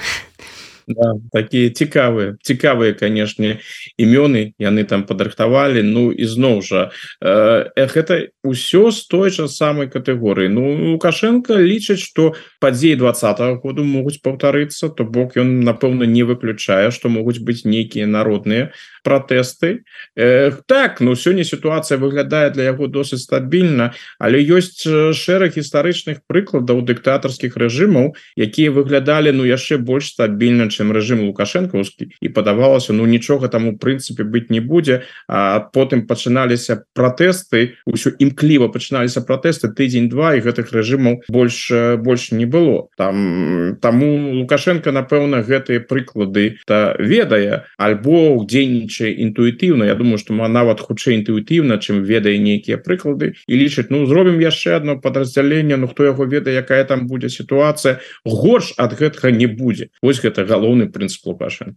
да, 0.86 1.14
такія 1.32 1.70
цікавыя 1.70 2.36
цікавыя 2.42 2.92
канешне 2.92 3.60
імёны 3.98 4.54
яны 4.58 4.84
там 4.84 5.04
падрыхтавалі 5.06 5.82
Ну 5.82 6.10
ізноў 6.10 6.62
жа 6.62 6.90
э, 7.20 7.70
гэта 7.76 8.32
ўсё 8.42 8.90
з 8.90 9.06
той 9.06 9.30
жа 9.30 9.48
самай 9.48 9.88
катэгорыі 9.88 10.48
Ну 10.52 10.94
лукашенко 10.94 11.58
лічыць 11.58 12.02
что 12.02 12.34
падзеі 12.60 12.96
двадцатого 12.96 13.58
году 13.58 13.84
могуць 13.84 14.22
паўтарыцца 14.22 14.90
то 14.90 15.04
бок 15.04 15.36
ён 15.36 15.60
напэўна 15.62 16.06
не 16.06 16.22
выключае 16.22 16.90
что 16.90 17.08
могуць 17.08 17.40
быць 17.40 17.64
нейкія 17.64 18.06
народныя 18.06 18.72
пратэсты 19.02 19.84
э, 20.16 20.52
так 20.66 21.00
ну 21.00 21.14
сёння 21.14 21.44
сітуацыя 21.44 21.98
выглядае 21.98 22.50
для 22.50 22.70
яго 22.72 22.86
досыць 22.86 23.22
стабільна 23.22 23.92
але 24.18 24.42
ёсць 24.42 24.86
шэраг 25.12 25.58
гістарычных 25.58 26.24
прыкладаў 26.26 26.82
дыктатарскіх 26.82 27.56
рэжымаў 27.56 28.14
якія 28.36 28.70
выглядалі 28.70 29.32
ну 29.32 29.44
яшчэ 29.44 29.78
больш 29.78 30.14
стабільна 30.14 30.68
чым 30.68 30.92
рэжым 30.92 31.26
лукашэнкаўскі. 31.28 32.10
І 32.20 32.28
падавалася 32.28 32.92
ну 32.92 33.06
нічога 33.06 33.48
там 33.48 33.68
у 33.68 33.74
прынцыпе 33.76 34.24
быць 34.24 34.50
не 34.50 34.60
будзе. 34.60 35.02
А 35.28 35.60
потым 35.60 36.06
пачыналіся 36.06 36.84
пратэсты 36.94 37.78
ўсё 37.86 38.14
імкліва 38.18 38.68
пачыналіся 38.72 39.24
пратэсты 39.26 39.72
тыдзень-два 39.72 40.36
і 40.36 40.44
гэтых 40.44 40.72
рэжымаў 40.72 41.28
больш 41.28 41.70
больш 41.98 42.30
не 42.32 42.46
было. 42.46 42.88
Там 42.96 43.76
таму 43.80 44.42
лукашенко 44.42 44.92
напэўна 44.92 45.42
гэтыя 45.42 45.80
прыклады 45.80 46.58
та 46.66 46.94
ведае. 46.98 47.66
Альбо 47.76 48.44
дзейнічае 48.44 48.91
дзейнічае 48.92 49.12
інтуітыўна 49.24 49.84
Я 49.86 49.94
думаю 49.94 50.18
что 50.18 50.34
нават 50.34 50.80
хутчэй 50.80 51.16
інтуітыўна 51.20 51.78
чым 51.78 52.04
ведае 52.04 52.38
нейкія 52.38 52.76
прыклады 52.76 53.34
і 53.46 53.54
лічыць 53.56 53.90
Ну 53.90 54.06
зробім 54.06 54.40
яшчэ 54.40 54.76
одно 54.76 54.98
подраздзяленне 55.00 55.76
Ну 55.76 55.88
хто 55.88 56.04
яго 56.04 56.26
ведае 56.26 56.54
якая 56.54 56.84
там 56.84 57.06
будзе 57.06 57.28
сітуацыя 57.28 58.00
горш 58.24 58.74
ад 58.76 58.92
гэтага 58.92 59.30
не 59.30 59.46
будзе 59.46 59.88
Вось 60.02 60.20
гэта 60.20 60.44
галоўны 60.44 60.92
прынцып 60.92 61.26
лукашен 61.26 61.76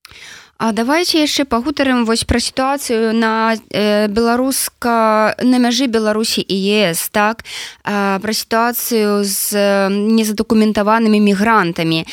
А 0.57 0.71
давайте 0.71 1.19
яшчэ 1.19 1.43
пагутарым 1.43 2.05
вось 2.05 2.23
пра 2.23 2.39
сітуацыю 2.39 3.11
на 3.11 3.59
э, 3.71 4.07
беларуска 4.07 5.35
на 5.43 5.59
мяжы 5.59 5.87
Беларусі 5.91 6.39
і 6.39 6.55
ЕС 6.55 7.11
так? 7.11 7.43
Э, 7.83 8.19
пра 8.23 8.31
сітуацыю 8.31 9.27
з 9.27 9.51
э, 9.51 9.89
незадакументаванымі 9.91 11.19
мігрантамі 11.19 12.07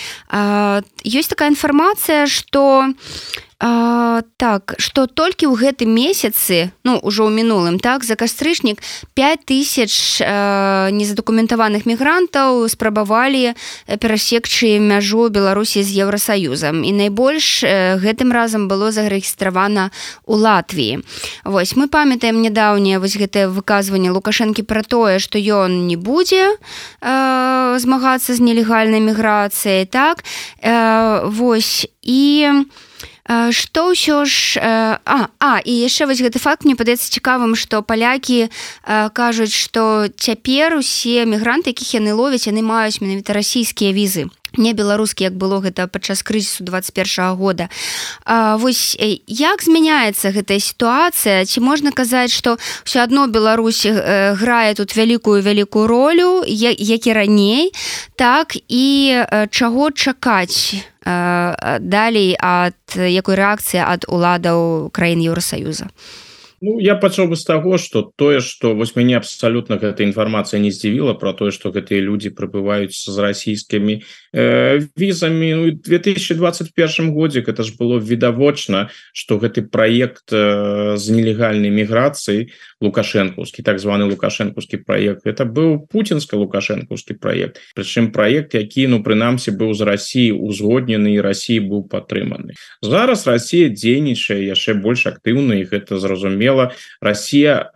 ёсць 1.07 1.31
такая 1.31 1.55
інфармацыя 1.55 2.27
что 2.27 2.91
у 2.91 3.52
А, 3.65 4.23
так 4.39 4.75
что 4.79 5.07
толькі 5.07 5.47
ў 5.47 5.55
гэтым 5.55 5.95
месяцы 5.95 6.75
ну 6.83 6.99
ўжо 6.99 7.31
ў 7.31 7.33
мінулым 7.33 7.79
так 7.79 8.03
за 8.03 8.19
кастрычнік 8.19 8.83
5000 9.15 10.91
незадакументаваных 10.91 11.87
мігрантаў 11.87 12.67
спрабавалі 12.67 13.55
перасекчы 14.03 14.83
мяжу 14.83 15.31
беларусі 15.31 15.87
з 15.87 15.95
еўросаюзам 15.95 16.83
і 16.83 16.91
найбольш 16.91 17.63
гэтым 18.03 18.35
разам 18.35 18.67
было 18.67 18.91
зарэгістравана 18.91 19.95
у 20.27 20.35
Латвіі 20.35 21.07
Вось 21.47 21.79
мы 21.79 21.87
памятаем 21.87 22.43
нядаўнее 22.43 22.99
вось 22.99 23.15
гэтае 23.15 23.47
выказванне 23.47 24.11
лукашэнкі 24.11 24.67
пра 24.67 24.83
тое 24.83 25.23
што 25.23 25.39
ён 25.39 25.87
не 25.87 25.95
будзе 25.95 26.59
змагацца 26.99 28.35
з 28.35 28.41
нелегальнай 28.43 28.99
міграцыяй 28.99 29.87
так? 29.87 30.27
Вось 31.31 31.87
і 32.03 32.51
у 32.51 32.92
что 33.29 33.95
ўсё 33.95 34.25
ж 34.27 34.59
а, 34.59 34.99
а 35.39 35.61
і 35.63 35.73
яшчэ 35.73 36.07
вось 36.11 36.23
гэты 36.23 36.43
факт 36.43 36.67
мне 36.67 36.75
падаецца 36.75 37.07
цікавым 37.07 37.55
што 37.55 37.83
палякі 37.83 38.51
кажуць 39.15 39.55
што 39.55 40.11
цяпер 40.19 40.75
усе 40.75 41.25
мігранты 41.25 41.71
якіх 41.71 42.03
яны 42.03 42.19
ловяць 42.19 42.51
яны 42.51 42.67
маюць 42.67 42.99
менавіта 42.99 43.33
расійскія 43.33 43.95
візы 43.95 44.27
не 44.57 44.73
беларускі 44.73 45.25
як 45.25 45.35
было 45.35 45.61
гэта 45.61 45.87
падчас 45.87 46.23
крызісу 46.23 46.65
21 46.65 47.37
года. 47.37 47.69
А, 48.25 48.57
вось 48.57 48.97
як 49.27 49.63
змяняецца 49.63 50.33
гэтая 50.33 50.59
сітуацыя? 50.59 51.45
Ці 51.45 51.61
можна 51.61 51.93
казаць 51.93 52.33
что 52.33 52.59
все 52.85 53.03
одно 53.03 53.27
беларусі 53.27 53.89
э, 53.89 54.35
грае 54.35 54.75
тут 54.75 54.97
вялікую 54.97 55.43
вялікую 55.43 55.87
ролю 55.87 56.45
як 56.47 57.07
і 57.07 57.13
раней 57.13 57.73
так 58.17 58.57
і 58.69 58.87
э, 59.13 59.47
чаго 59.51 59.91
чакаць 59.91 60.75
далей 61.03 62.37
ад 62.39 62.79
якой 62.95 63.35
рэакцыі 63.35 63.83
ад 63.83 64.07
уладаў 64.07 64.91
краін 64.95 65.19
Еўросаюза 65.19 65.91
Ну, 66.63 66.79
я 66.79 66.95
пачаў 66.95 67.27
бы 67.27 67.35
з 67.35 67.43
таго 67.43 67.75
что 67.75 68.03
тое 68.15 68.39
что 68.39 68.75
вось 68.79 68.95
мяне 68.95 69.19
абсалютна 69.19 69.83
гэта 69.83 70.07
інфармацыя 70.07 70.63
не 70.63 70.71
здзівіла 70.71 71.19
про 71.19 71.35
тое 71.35 71.51
что 71.51 71.75
гэтыя 71.75 71.99
люди 71.99 72.31
прыбываюць 72.31 72.95
з 72.95 73.19
расійскімі 73.19 73.99
э, 73.99 74.03
візамі 74.33 75.55
ну, 75.55 75.71
2021 75.71 77.13
годзе 77.13 77.41
это 77.41 77.63
ж 77.63 77.73
было 77.79 77.99
відавочна 77.99 78.91
что 79.13 79.39
гэты 79.39 79.63
проект 79.63 80.33
э, 80.33 80.97
з 80.97 81.11
нелегальнай 81.11 81.71
міграцыі 81.71 82.49
лукашэнкаўскі 82.81 83.63
так 83.63 83.79
званы 83.79 84.05
лукашэнкаўскі 84.09 84.77
проект 84.87 85.27
это 85.27 85.45
быў 85.45 85.87
путинска 85.87 86.37
лукашэнкаўскі 86.37 87.15
проект. 87.15 87.61
Прычым 87.77 88.13
проект 88.13 88.55
які 88.55 88.87
ну 88.87 89.03
прынамсі 89.03 89.53
быў 89.53 89.75
з 89.75 89.83
Росіі 89.83 90.33
узгоднены 90.33 91.15
і 91.15 91.21
Росіі 91.21 91.61
быў 91.61 91.89
падтрыманы 91.89 92.55
зараз 92.81 93.27
Росія 93.27 93.69
дзейнічае 93.69 94.47
яшчэ 94.49 94.75
больш 94.75 95.07
актыўна 95.07 95.61
і 95.61 95.69
гэта 95.69 95.99
зразумела. 95.99 96.23
Зразумела 96.33 96.73
Россия 97.01 97.71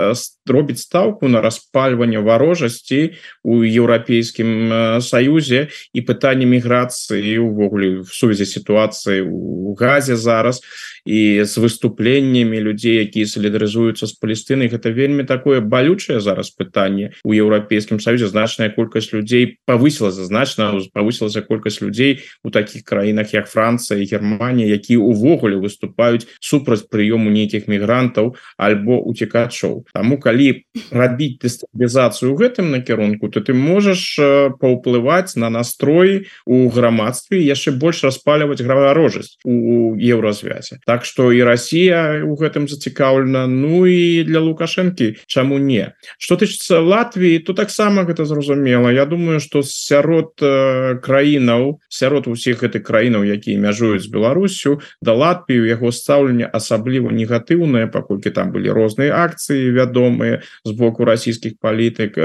робіць 0.47 0.81
стаўку 0.81 1.29
на 1.29 1.40
распальванне 1.40 2.19
варожасці 2.19 3.19
у 3.42 3.62
еўрапейскім 3.62 5.01
саюзе 5.03 5.69
і 5.92 6.01
пытанне 6.01 6.45
міграцыі 6.46 7.38
увогуле 7.42 8.00
в 8.00 8.09
сувязі 8.14 8.46
сітуацыі 8.46 9.26
у 9.26 9.74
газе 9.74 10.16
зараз 10.16 10.62
і 11.06 11.44
з 11.44 11.59
выступленнями 11.59 12.59
людзей 12.59 12.98
якія 13.06 13.26
солідарызуюцца 13.30 14.11
з 14.11 14.18
Палестынай 14.18 14.66
гэта 14.66 14.90
вельмі 14.90 15.22
такое 15.22 15.62
балючае 15.62 16.18
зараз 16.18 16.50
пытанне 16.50 17.14
у 17.22 17.30
еўрапейскім 17.30 18.02
саюзе 18.02 18.26
значная 18.26 18.74
колькасць 18.74 19.14
людзей 19.14 19.62
повысілася 19.70 20.26
значна 20.26 20.74
повысілася 20.90 21.46
колькасць 21.46 21.78
людзей 21.78 22.26
у 22.42 22.50
таких 22.50 22.82
краінах 22.82 23.35
як 23.35 23.46
Францыя 23.46 24.02
Германія 24.02 24.66
які 24.66 24.98
увогуле 24.98 25.56
выступаюць 25.62 26.26
супраць 26.40 26.90
прыёму 26.90 27.30
нейкіх 27.30 27.70
мігрантаў 27.70 28.35
альбо 28.59 28.98
уцікачоў 29.06 29.87
Таму 29.94 30.18
калі 30.18 30.66
рабіць 30.90 31.38
дэстабілізацыю 31.38 32.35
гэтым 32.35 32.74
накірунку 32.74 33.30
то 33.30 33.40
ты 33.40 33.54
можаш 33.54 34.18
паўплываць 34.59 35.38
на 35.38 35.50
настрой 35.50 36.26
у 36.44 36.68
грамадстве 36.68 37.40
яшчэ 37.40 37.72
больш 37.72 38.05
распаліваць 38.05 38.61
граварожасць 38.61 39.38
у 39.44 39.96
еўразвязе. 39.96 40.79
Так 40.87 41.05
что 41.05 41.33
і 41.33 41.42
Россия 41.42 42.22
у 42.25 42.37
гэтым 42.37 42.68
зацікаўлена 42.68 43.46
Ну 43.46 43.87
і 43.87 44.25
для 44.25 44.40
лукашэнкі 44.40 45.25
чаму 45.27 45.59
не? 45.59 45.94
Что 46.18 46.37
тычыцца 46.37 46.81
Латвіі 46.81 47.38
то 47.38 47.53
таксама 47.53 48.05
гэта 48.05 48.25
зразумела. 48.25 48.90
Я 48.90 49.07
думаю 49.07 49.40
что 49.40 49.62
сярод 49.62 50.37
э, 50.42 50.99
краінаў 51.03 51.81
сярод 51.88 52.29
усіх 52.29 52.62
гэтых 52.62 52.83
краінаў 52.83 53.25
якія 53.25 53.59
мяжуюць 53.59 54.11
Беларусю 54.11 54.81
да 55.01 55.12
Латвію 55.12 55.66
яго 55.66 55.92
стаўленне 55.92 56.46
асабліва 56.46 57.11
негатыўнае 57.11 57.87
паколькі 57.87 58.31
там 58.31 58.53
былі 58.53 58.70
розныя 58.70 59.14
акцыі 59.25 59.70
вядомыя 59.70 60.42
з 60.64 60.70
боку 60.72 61.05
расійскіх 61.05 61.59
палітык 61.61 62.18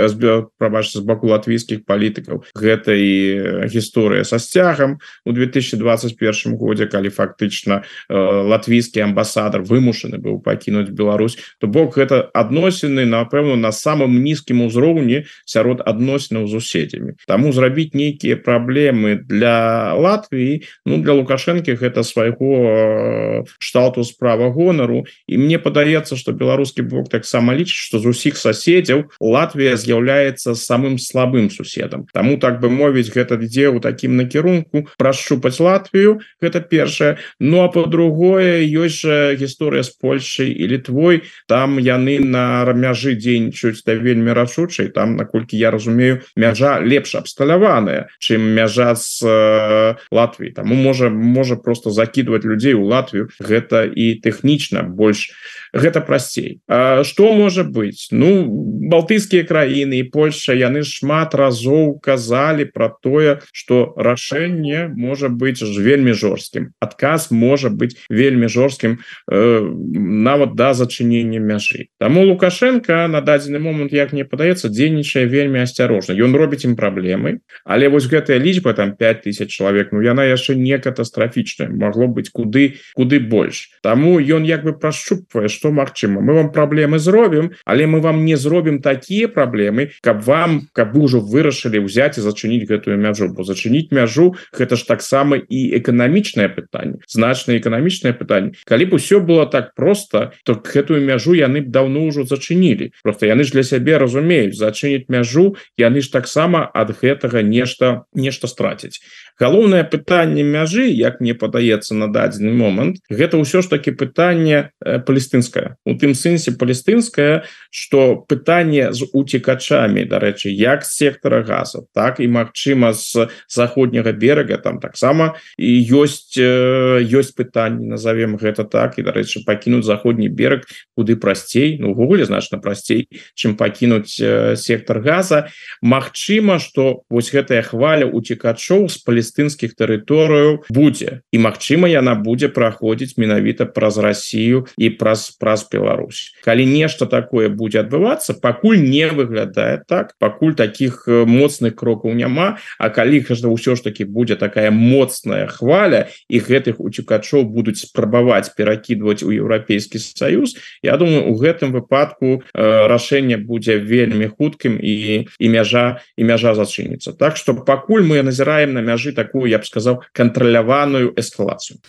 прабач 0.57 0.91
з 0.91 1.03
боку 1.05 1.27
латвійскіх 1.27 1.85
палітыкаў 1.85 2.43
гэтай 2.55 3.67
гісторыя 4.01 4.23
са 4.23 4.39
сцягам 4.39 4.97
у 5.25 5.31
2021 5.31 6.57
годзе 6.57 6.85
калі 6.87 7.09
фактычна 7.09 7.83
э, 8.09 8.15
латвійскі 8.17 9.05
амбасадар 9.05 9.61
вымушаны 9.61 10.17
быў 10.17 10.41
пакінуць 10.41 10.89
Беларусь 10.89 11.37
то 11.59 11.67
бок 11.67 11.97
гэта 11.97 12.29
адносіны 12.33 13.05
напэўна 13.05 13.55
на 13.55 13.71
самым 13.71 14.23
нізкім 14.23 14.65
узроўні 14.65 15.25
сярод 15.45 15.81
адносінаў 15.85 16.47
з 16.47 16.51
суседзямі 16.57 17.13
Таму 17.27 17.53
зрабіць 17.53 17.93
нейкія 17.93 18.37
праблемы 18.37 19.21
для 19.21 19.93
Латвіі 19.93 20.65
Ну 20.85 20.97
для 20.97 21.13
лукашэнкі 21.13 21.77
гэта 21.77 22.03
свайго 22.03 22.49
э, 22.57 23.43
шталту 23.59 24.03
справа 24.03 24.49
гонару 24.49 25.05
і 25.27 25.37
мне 25.37 25.59
падаецца 25.59 26.17
что 26.17 26.33
беларускі 26.33 26.81
бок 26.81 27.09
таксама 27.09 27.53
лічыць 27.53 27.85
что 27.85 27.99
з 27.99 28.09
усіх 28.09 28.37
соседзяў 28.37 29.13
Латвія 29.21 29.77
з'яўляецца 29.77 30.55
самым 30.55 30.97
слабым 30.97 31.49
суседам 31.53 32.09
Таму 32.13 32.37
так 32.41 32.59
бы 32.59 32.69
мовіць 32.69 33.13
гэта 33.13 33.37
ідзе 33.51 33.67
ў 33.67 33.83
такім 33.91 34.15
накірунку 34.17 34.87
прашчупаць 34.97 35.59
Латвію 35.59 36.19
гэта 36.41 36.63
першае. 36.63 37.19
Ну 37.39 37.61
а 37.61 37.67
по-другое 37.67 38.21
другое 38.21 38.63
ёсць 38.65 39.01
жа 39.03 39.33
гісторыя 39.35 39.83
з 39.83 39.91
Польшай 39.99 40.49
і 40.51 40.67
літвой. 40.67 41.23
Там 41.47 41.79
яны 41.79 42.19
на 42.19 42.63
мяжы 42.73 43.15
дзейнічаюць 43.15 43.83
да 43.85 43.95
вельмі 43.95 44.33
рашучай 44.33 44.89
там 44.93 45.15
наколькі 45.15 45.57
я 45.57 45.71
разумею 45.71 46.21
мяжа 46.35 46.79
лепш 46.79 47.15
абсталяваная 47.15 48.07
чым 48.19 48.41
мяжа 48.53 48.95
з 48.95 49.23
э, 49.25 49.95
Латвіі. 50.11 50.51
Таму 50.51 50.75
можа 50.75 51.09
можа 51.09 51.55
просто 51.55 51.89
закидывать 51.89 52.45
людзей 52.45 52.73
у 52.73 52.85
Латвію. 52.85 53.29
Гэта 53.39 53.85
і 53.85 54.21
тэхнічна 54.21 54.83
больш 54.83 55.33
гэта 55.73 56.01
прасцей. 56.01 56.61
Что 57.03 57.33
можа 57.33 57.63
быть 57.63 58.09
ну 58.11 58.45
балтыйскія 58.91 59.43
краіны 59.43 60.03
і 60.03 60.09
Польша 60.11 60.53
яны 60.53 60.83
шмат 60.83 61.35
разоў 61.35 61.99
казалі 61.99 62.65
про 62.65 62.89
тое 62.89 63.39
что 63.51 63.80
рашэнне 63.97 64.91
можа 64.95 65.29
быть 65.29 65.61
вельмі 65.61 66.13
жорсткім. 66.13 66.71
Адказ 66.79 67.31
можа 67.31 67.69
быть 67.69 67.97
вельмі 68.09 68.47
жорсткім 68.47 68.99
э, 69.31 69.61
нават 69.61 70.55
да 70.55 70.73
зачынення 70.73 71.39
мяжы. 71.39 71.87
Таму 71.99 72.25
лукашенко 72.25 73.07
на 73.07 73.21
дадзены 73.21 73.59
момант 73.59 73.93
як 73.93 74.13
мне 74.13 74.25
падаецца 74.25 74.69
дзейнічае 74.69 75.25
вельмі 75.25 75.61
асцярожна. 75.61 76.15
Ён 76.15 76.35
робіць 76.35 76.65
ім 76.65 76.75
праблемы 76.75 77.41
але 77.65 77.89
вось 77.89 78.07
гэтая 78.07 78.39
лічба 78.39 78.73
там 78.73 78.95
5000 78.95 79.47
чалавек 79.47 79.91
Ну 79.91 80.01
яна 80.01 80.23
яшчэ 80.25 80.55
не 80.55 80.77
катастрафічная. 80.77 81.69
Могло 81.69 82.07
быть 82.07 82.29
куды 82.29 82.79
куды 82.95 83.19
больш. 83.19 83.69
Таму 83.81 84.19
ён 84.19 84.43
як 84.43 84.63
бы 84.63 84.73
прашчупвае 84.73 85.47
что 85.47 85.71
Мачыма 85.71 86.21
мы 86.21 86.33
вам 86.33 86.51
праблемы 86.51 86.99
зробім 86.99 87.51
але 87.65 87.87
мы 87.87 88.01
вам 88.01 88.25
не 88.25 88.35
зробім 88.35 88.81
такія 88.81 89.27
праблемы 89.27 89.91
каб 90.01 90.21
вам 90.23 90.67
каб 90.73 90.93
вы 90.93 91.05
ўжо 91.07 91.19
вырашылі 91.19 91.83
ўзяць 91.85 92.17
і 92.17 92.25
зачыніць 92.25 92.67
гэтую 92.67 92.97
мяжу 92.97 93.29
бо 93.29 93.43
зачыніць 93.61 93.91
мяжу 93.91 94.35
гэта 94.57 94.75
ж 94.75 94.87
таксама 94.87 95.37
і 95.37 95.59
эканамічнае 95.77 96.49
пытанне 96.49 96.97
значна 97.07 97.57
эканамічнае 97.57 98.13
пытанне 98.17 98.57
калі 98.65 98.85
б 98.85 98.97
усё 98.97 99.21
было 99.21 99.45
так 99.45 99.75
просто 99.75 100.33
то 100.43 100.57
гэтую 100.57 101.01
мяжу 101.05 101.33
яны 101.33 101.61
б 101.61 101.69
давно 101.69 102.07
ўжо 102.07 102.23
зачынілі. 102.25 102.91
Просто 103.03 103.25
яны 103.25 103.43
ж 103.43 103.51
для 103.51 103.63
сябе 103.63 103.97
разумеюць 103.97 104.57
зачыніць 104.57 105.09
мяжу 105.09 105.55
яны 105.77 106.01
ж 106.01 106.11
таксама 106.11 106.69
ад 106.73 106.95
гэтага 106.97 107.41
нешта 107.41 108.05
нешта 108.13 108.47
страціць 108.47 109.01
галоўнае 109.41 109.83
пытанне 109.83 110.43
мяжы 110.43 110.89
як 110.89 111.21
мне 111.21 111.33
падаецца 111.33 111.97
на 111.97 112.07
дадзены 112.07 112.53
момант 112.53 113.01
гэта 113.09 113.37
ўсё 113.41 113.61
ж 113.61 113.73
таки 113.73 113.91
пытанне 113.91 114.69
э, 114.81 114.99
палестынская 114.99 115.77
у 115.85 115.97
тым 115.97 116.13
сэнсе 116.13 116.53
палестынская 116.53 117.43
что 117.69 118.21
пытанне 118.21 118.93
з 118.93 119.09
уцікачамі 119.13 120.05
дарэчы 120.05 120.53
як 120.53 120.85
сектора 120.85 121.41
газа 121.41 121.85
так 121.93 122.19
і 122.19 122.27
Мачыма 122.31 122.93
з 122.93 123.27
заходняга 123.51 124.11
берага 124.11 124.57
там 124.57 124.79
таксама. 124.79 125.35
І 125.57 125.83
ёсць 125.91 126.37
ёсць 126.37 127.35
пытанне 127.35 127.91
назовем 127.91 128.37
гэта 128.37 128.63
так. 128.63 128.99
І 128.99 129.03
дарэчы 129.03 129.43
пакінуць 129.45 129.85
заходні 129.85 130.29
берег 130.29 130.63
куды 130.95 131.15
прасцей. 131.15 131.77
Ну 131.79 131.93
ввогуле 131.93 132.25
значна 132.25 132.57
прасцей 132.57 133.07
чым 133.35 133.57
пакінуць 133.59 134.15
сектор 134.55 135.01
газа. 135.01 135.49
Мачыма 135.81 136.59
что 136.59 137.03
вось 137.09 137.31
гэтая 137.31 137.61
хваля 137.61 138.07
уцікачоў 138.07 138.87
з 138.87 138.97
палестын 139.03 139.41
палестынскіх 139.41 139.75
тэрыторыяў 139.75 140.65
будзе. 140.69 141.21
І 141.31 141.37
Мачыма 141.41 141.87
яна 141.89 142.15
будзе 142.15 142.49
праходзіць 142.49 143.17
менавіта 143.17 143.65
праз 143.65 143.97
Россию 143.97 144.67
і 144.77 144.89
праз 144.89 145.31
праз 145.39 145.67
Беларусь. 145.71 146.33
Калі 146.43 146.65
нешта 146.65 147.05
такое 147.05 147.49
будзе 147.49 147.81
адбывацца 147.81 148.33
пакуль 148.33 148.81
не 148.81 149.07
выглядае 149.07 149.83
так 149.87 150.13
пакуль 150.19 150.53
таких 150.53 151.07
моцных 151.07 151.75
крокаў 151.75 152.13
няма. 152.13 152.57
А 152.77 152.89
калі 152.89 153.21
кажа 153.41 153.49
ўсё 153.49 153.75
ж 153.75 153.81
таки 153.81 154.03
будзе 154.05 154.35
такая 154.35 154.71
моцная 154.71 155.47
хваля 155.47 156.07
і 156.29 156.37
гэтых 156.37 156.77
уцікачоў 156.77 157.49
будуць 157.49 157.81
спрабаваць 157.81 158.53
перакідваць 158.53 159.23
у 159.23 159.33
еўрапейскі 159.33 159.97
союз 159.97 160.55
Я 160.83 160.97
думаю 160.97 161.33
у 161.33 161.35
гэтым 161.35 161.71
выпадку 161.71 162.41
э, 162.53 162.87
рашэнне 162.87 163.37
будзе 163.37 163.77
вельмі 163.77 164.29
хуткім 164.29 164.77
і 164.77 165.27
і 165.39 165.47
мяжа 165.49 166.01
і 166.17 166.23
мяжа 166.23 166.53
зачыніцца. 166.53 167.13
Так 167.17 167.37
что 167.37 167.53
пакуль 167.53 168.03
мы 168.03 168.21
назіраем 168.21 168.73
на 168.73 168.81
мяжы 168.81 169.11
такую 169.11 169.49
я 169.49 169.57
б 169.57 169.65
сказаў 169.65 170.03
кантраляваную 170.13 171.13
эскалацыю. 171.17 171.79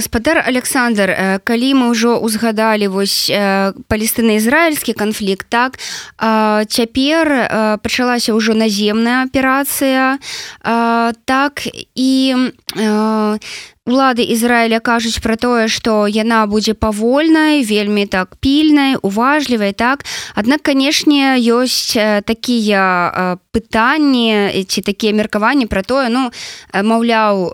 Спадар 0.00 0.44
Александр 0.46 1.40
калі 1.44 1.70
мы 1.74 1.86
ўжо 1.90 2.20
узгадалі 2.20 2.86
вось 2.88 3.26
палестына-ізраільскі 3.88 4.92
канфлікт 4.92 5.46
так 5.48 5.78
цяпер 6.68 7.80
пачалася 7.82 8.34
ўжо 8.34 8.54
наземная 8.54 9.26
аперацыя 9.26 10.18
так 11.24 11.68
і 11.94 12.34
улады 13.84 14.24
Ізраіля 14.24 14.80
кажуць 14.80 15.20
пра 15.20 15.36
тое 15.36 15.68
што 15.68 16.08
яна 16.08 16.46
будзе 16.48 16.72
павольнай 16.72 17.60
вельмі 17.68 18.08
так 18.08 18.32
пільнай 18.40 18.96
уважлівай 18.96 19.76
так? 19.76 20.08
Аднак 20.32 20.64
канешне 20.64 21.36
ёсць 21.36 21.92
такія 22.24 23.36
пытанні 23.52 24.64
ці 24.64 24.80
такія 24.80 25.12
меркаванні 25.12 25.68
пра 25.68 25.84
тое 25.84 26.08
ну 26.08 26.32
маўляў 26.72 27.52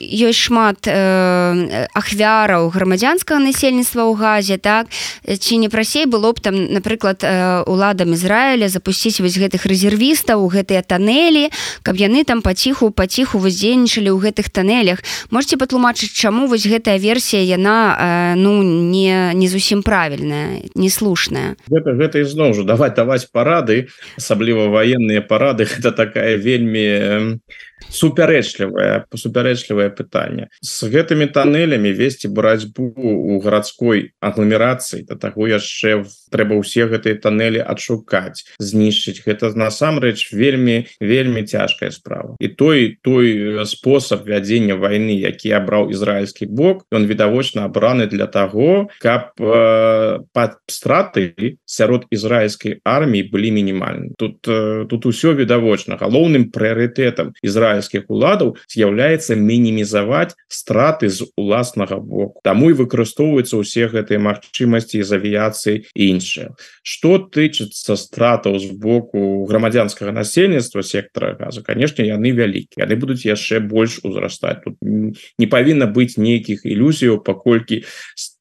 ёсць 0.00 0.40
шмат 0.48 0.88
ахвяраў 0.88 2.72
грамадзянскага 2.72 3.36
насельніцтва 3.44 4.08
ў 4.08 4.16
газе 4.16 4.56
так? 4.56 4.88
Ці 5.20 5.60
не 5.60 5.68
прасей 5.68 6.08
было 6.08 6.32
б 6.32 6.40
там 6.40 6.56
напрыклад 6.72 7.20
уладам 7.68 8.16
Ізраіля 8.16 8.72
запусціць 8.72 9.20
вось 9.20 9.36
гэтых 9.36 9.68
рэзервістаў 9.68 10.40
у 10.40 10.48
гэтыя 10.48 10.80
танелі 10.80 11.52
каб 11.84 12.00
яны 12.00 12.24
там 12.24 12.40
паціху 12.40 12.88
паціху 12.88 13.36
воздзейнічалі 13.36 14.08
ў 14.08 14.32
гэтых 14.32 14.48
танелях 14.48 15.04
можете 15.30 15.56
патлумачыць 15.56 16.12
чаму 16.12 16.46
вось 16.46 16.66
гэтая 16.66 16.98
версія 16.98 17.42
яна 17.42 17.78
э, 17.96 18.34
ну 18.36 18.62
не 18.62 19.32
не 19.34 19.48
зусім 19.48 19.82
правільная 19.82 20.62
неслушная 20.74 21.56
гэта, 21.70 21.92
гэта 21.94 22.22
ізноў 22.22 22.54
жа 22.54 22.62
даваць 22.62 22.94
даваць 22.94 23.26
парады 23.32 23.88
асабліва 24.16 24.68
военные 24.68 25.20
парады 25.20 25.66
это 25.78 25.92
такая 25.92 26.36
вельмі 26.36 27.40
супярэчлівае 27.90 29.06
супярэчлівае 29.14 29.90
пытанне. 29.90 30.48
С 30.62 30.84
гэтымі 30.84 31.26
тоннелямі 31.32 31.92
весці 31.92 32.28
барацьбу 32.28 32.92
у 32.96 33.40
гарадской 33.40 34.12
агломерацыі 34.20 35.06
до 35.06 35.16
таго 35.16 35.48
яшчэ 35.48 36.04
трэба 36.32 36.60
ўсе 36.60 36.90
гэтыя 36.90 37.16
тоннелі 37.22 37.62
адшукаць 37.62 38.44
знішчыць. 38.58 39.22
Гэта 39.24 39.52
насамрэч 39.56 40.32
вельмі 40.32 40.86
вельмі 41.00 41.46
цяжкая 41.46 41.90
справа. 41.90 42.36
І 42.40 42.48
той 42.48 42.98
той 43.02 43.64
спосаб 43.66 44.26
вядзення 44.26 44.76
войны 44.76 45.16
які 45.16 45.56
абраў 45.56 45.90
ізраильскі 45.90 46.46
бок 46.46 46.84
ён 46.92 47.06
відавочна 47.06 47.64
абраны 47.66 48.06
для 48.06 48.26
того 48.26 48.88
каб 49.00 49.32
э, 49.38 50.20
под 50.32 50.52
страты 50.66 51.58
сярод 51.64 52.06
ізраильской 52.10 52.80
армії 52.84 53.30
былі 53.30 53.50
мінімальны 53.52 54.14
тут 54.18 54.46
э, 54.48 54.86
тут 54.88 55.06
усё 55.06 55.34
відавочна. 55.34 55.96
Галоўным 55.96 56.50
прыярытэтам 56.50 57.32
ізраильскіх 57.76 58.08
уладаў 58.08 58.56
з'яўляецца 58.72 59.36
мінімізаваць 59.36 60.34
страты 60.48 61.08
з 61.08 61.28
уласнага 61.36 62.00
боку. 62.00 62.40
Таму 62.42 62.70
і 62.72 62.78
выкарыстоўваюцца 62.80 63.60
ўсе 63.60 63.88
гэтыя 63.92 64.18
магчымасці 64.18 65.04
з 65.04 65.10
авіяцыі 65.12 65.84
іншыя 65.94 66.56
что 66.86 67.18
тычыцца 67.18 67.98
стратаў 67.98 68.60
з 68.62 68.70
боку 68.78 69.42
грамадзянскага 69.50 70.14
насельніцтва 70.14 70.86
сектора 70.86 71.34
газа 71.34 71.66
конечно 71.66 72.06
яны 72.06 72.30
вялікія. 72.30 72.86
Яны 72.86 72.94
будуць 72.94 73.26
яшчэ 73.26 73.58
больш 73.58 73.98
узрастаць. 74.06 74.62
Тут 74.62 74.78
не 74.80 75.50
павінна 75.50 75.90
быць 75.90 76.14
нейкіх 76.14 76.62
ілюзіяў 76.62 77.18
паколькі 77.26 77.82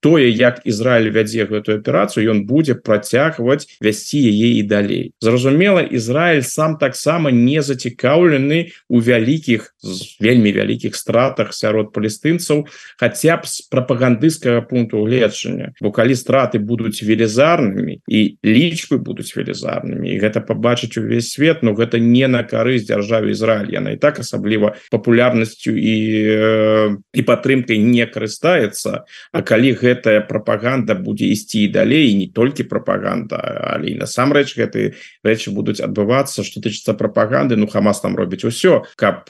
тое 0.06 0.30
як 0.30 0.62
Ізраиль 0.62 1.10
вядзе 1.10 1.50
гэтую 1.50 1.82
аперацыю 1.82 2.30
ён 2.30 2.46
будзе 2.46 2.78
працягваць 2.78 3.66
вясці 3.82 4.22
яе 4.22 4.62
і 4.62 4.64
далей. 4.70 5.10
Зразумела 5.26 5.82
Ізраиль 5.82 6.46
сам 6.46 6.78
таксама 6.78 7.34
не 7.34 7.66
зацікаўлены 7.66 8.70
у 8.94 9.02
вялікіх 9.16 9.72
вельмі 10.20 10.52
вялікіх 10.52 10.96
стратах 10.96 11.54
сярод 11.56 11.92
палестынцаў 11.96 12.68
хаця 13.00 13.40
б 13.40 13.48
з 13.48 13.64
прапагандысцкага 13.72 14.68
пункту 14.68 15.04
гледжання. 15.06 15.72
Бо 15.82 15.92
калі 15.92 16.16
страты 16.16 16.60
будуць 16.60 17.04
велізарнымі 17.04 18.04
і 18.08 18.20
лічбы 18.44 19.00
будуць 19.00 19.32
велізарнымі. 19.36 20.12
І 20.12 20.20
гэта 20.20 20.44
пабачыць 20.44 21.00
увесь 21.00 21.32
свет 21.32 21.64
но 21.64 21.74
гэта 21.74 22.00
не 22.00 22.28
на 22.28 22.44
карысць 22.44 22.88
дзяржаве 22.92 23.32
Ізраиль 23.32 23.72
яна 23.72 23.96
і 23.96 24.02
так 24.02 24.20
асабліва 24.20 24.76
папулярнасцю 24.92 25.72
і 25.76 25.96
і 27.00 27.22
падтрымкай 27.24 27.80
не 27.80 28.06
карыстаецца. 28.06 29.08
А 29.32 29.40
калі 29.42 29.76
гэтая 29.80 30.22
прапаганда 30.28 30.96
будзе 30.96 31.32
ісці 31.32 31.68
далей 31.72 32.14
не 32.16 32.28
толькі 32.28 32.68
прапаганда 32.68 33.40
але 33.76 33.96
насамрэч 33.96 34.56
гэты 34.58 34.96
рэчы 35.24 35.56
будуць 35.56 35.80
адбывацца 35.80 36.44
што 36.44 36.60
тычыцца 36.60 36.98
прапаганды 36.98 37.56
ну 37.56 37.68
хамас 37.68 38.02
там 38.02 38.16
робіць 38.16 38.44
усё 38.44 38.84
каб 39.06 39.26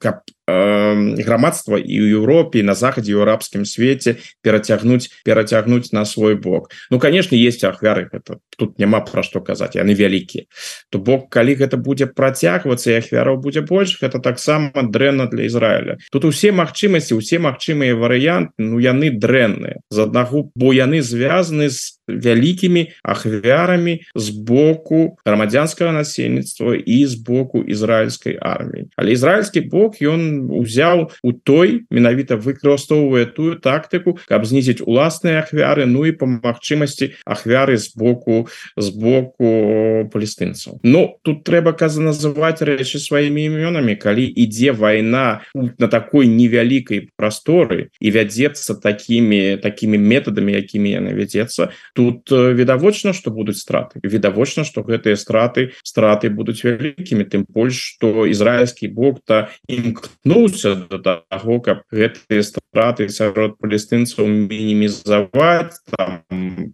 каб 0.00 0.24
грамадства 0.48 1.76
і 1.76 1.96
ў 2.00 2.16
Еўропе 2.16 2.64
на 2.64 2.72
захадзе 2.72 3.12
ў 3.12 3.28
арабскім 3.28 3.68
свеце 3.68 4.16
перацягнуць 4.40 5.12
перацягнуць 5.24 5.92
на 5.92 6.04
свой 6.08 6.40
бок. 6.40 6.72
Ну 6.90 6.98
конечно 6.98 7.36
есть 7.36 7.64
ахвяры 7.64 8.08
это 8.12 8.40
тут 8.56 8.78
няма 8.78 9.04
пра 9.04 9.22
што 9.22 9.44
казаць 9.44 9.76
яны 9.76 9.92
вялікія 9.92 10.48
то 10.88 10.98
бок 10.98 11.28
калі 11.28 11.52
гэта 11.52 11.76
будзе 11.76 12.08
працягвацца 12.08 12.96
і 12.96 12.98
ахвяраў 13.04 13.36
будзе 13.36 13.60
больш 13.60 14.00
гэта 14.00 14.18
таксама 14.24 14.72
дрэнна 14.72 15.28
для 15.28 15.44
Ізраіля 15.44 15.98
тут 16.12 16.24
усе 16.24 16.52
магчымасці 16.52 17.14
усе 17.14 17.38
магчымыя 17.38 17.92
варыянт 17.92 18.56
Ну 18.58 18.80
яны 18.80 19.12
дрэнныя 19.12 19.84
з 19.90 19.98
аднаго 20.00 20.48
бо 20.54 20.72
яны 20.72 21.02
звязаны 21.04 21.68
з 21.68 22.00
вялікімі 22.08 22.88
ахвярамі 23.04 24.00
з 24.14 24.26
боку 24.32 25.20
грамадзянскага 25.26 25.92
насельніцтва 25.92 26.80
і 26.80 26.98
з 27.06 27.14
боку 27.20 27.60
ізраильской 27.60 28.38
армії 28.40 28.88
але 28.96 29.12
ізраильскі 29.12 29.60
бок 29.68 30.00
ён 30.00 30.37
узяў 30.46 31.10
у 31.22 31.32
той 31.32 31.84
менавіта 31.90 32.38
выкарыстоўвае 32.38 33.26
тую 33.34 33.58
тактыку 33.58 34.18
каб 34.30 34.46
знізіць 34.46 34.84
уласныя 34.84 35.42
ахвяры 35.42 35.88
Ну 35.88 36.04
і 36.06 36.12
по 36.12 36.26
магчымасці 36.28 37.16
ахвяры 37.24 37.76
з 37.76 37.90
боку 37.96 38.48
з 38.76 38.88
боку 38.94 39.48
палестынцаў. 40.12 40.80
Ну 40.82 41.18
тут 41.22 41.44
трэба 41.44 41.72
каза 41.72 42.04
называть 42.04 42.62
рэчы 42.62 43.00
сваімі 43.00 43.48
імёнамі. 43.48 43.96
Калі 43.96 44.24
ідзе 44.28 44.72
вайна 44.72 45.40
на 45.54 45.88
такой 45.88 46.28
невялікай 46.28 47.08
прасторы 47.16 47.90
і 48.00 48.08
вядзецца 48.10 48.78
такімі 48.78 49.58
такімі 49.62 49.98
метадамі 49.98 50.52
якімі 50.52 50.90
яна 50.90 51.16
вядзецца 51.16 51.72
тут 51.94 52.30
відавочна 52.30 53.12
что 53.12 53.30
будуць 53.30 53.58
страты. 53.58 54.00
Відавочна 54.04 54.64
что 54.64 54.82
гэтыя 54.82 55.16
страты 55.16 55.72
страты 55.82 56.30
будуць 56.30 56.62
вялікімі. 56.64 57.24
Тым 57.24 57.44
больш 57.48 57.98
что 57.98 58.26
ізраильскі 58.26 58.88
бок 58.88 59.20
то 59.24 59.48
імкнуўся 60.28 60.74
до 60.74 60.98
того 60.98 61.60
каб 61.60 61.88
гэтыя 61.92 62.42
страты 62.44 63.08
сярод 63.08 63.56
палестынцаў 63.58 64.28
мінімізаваць 64.28 65.80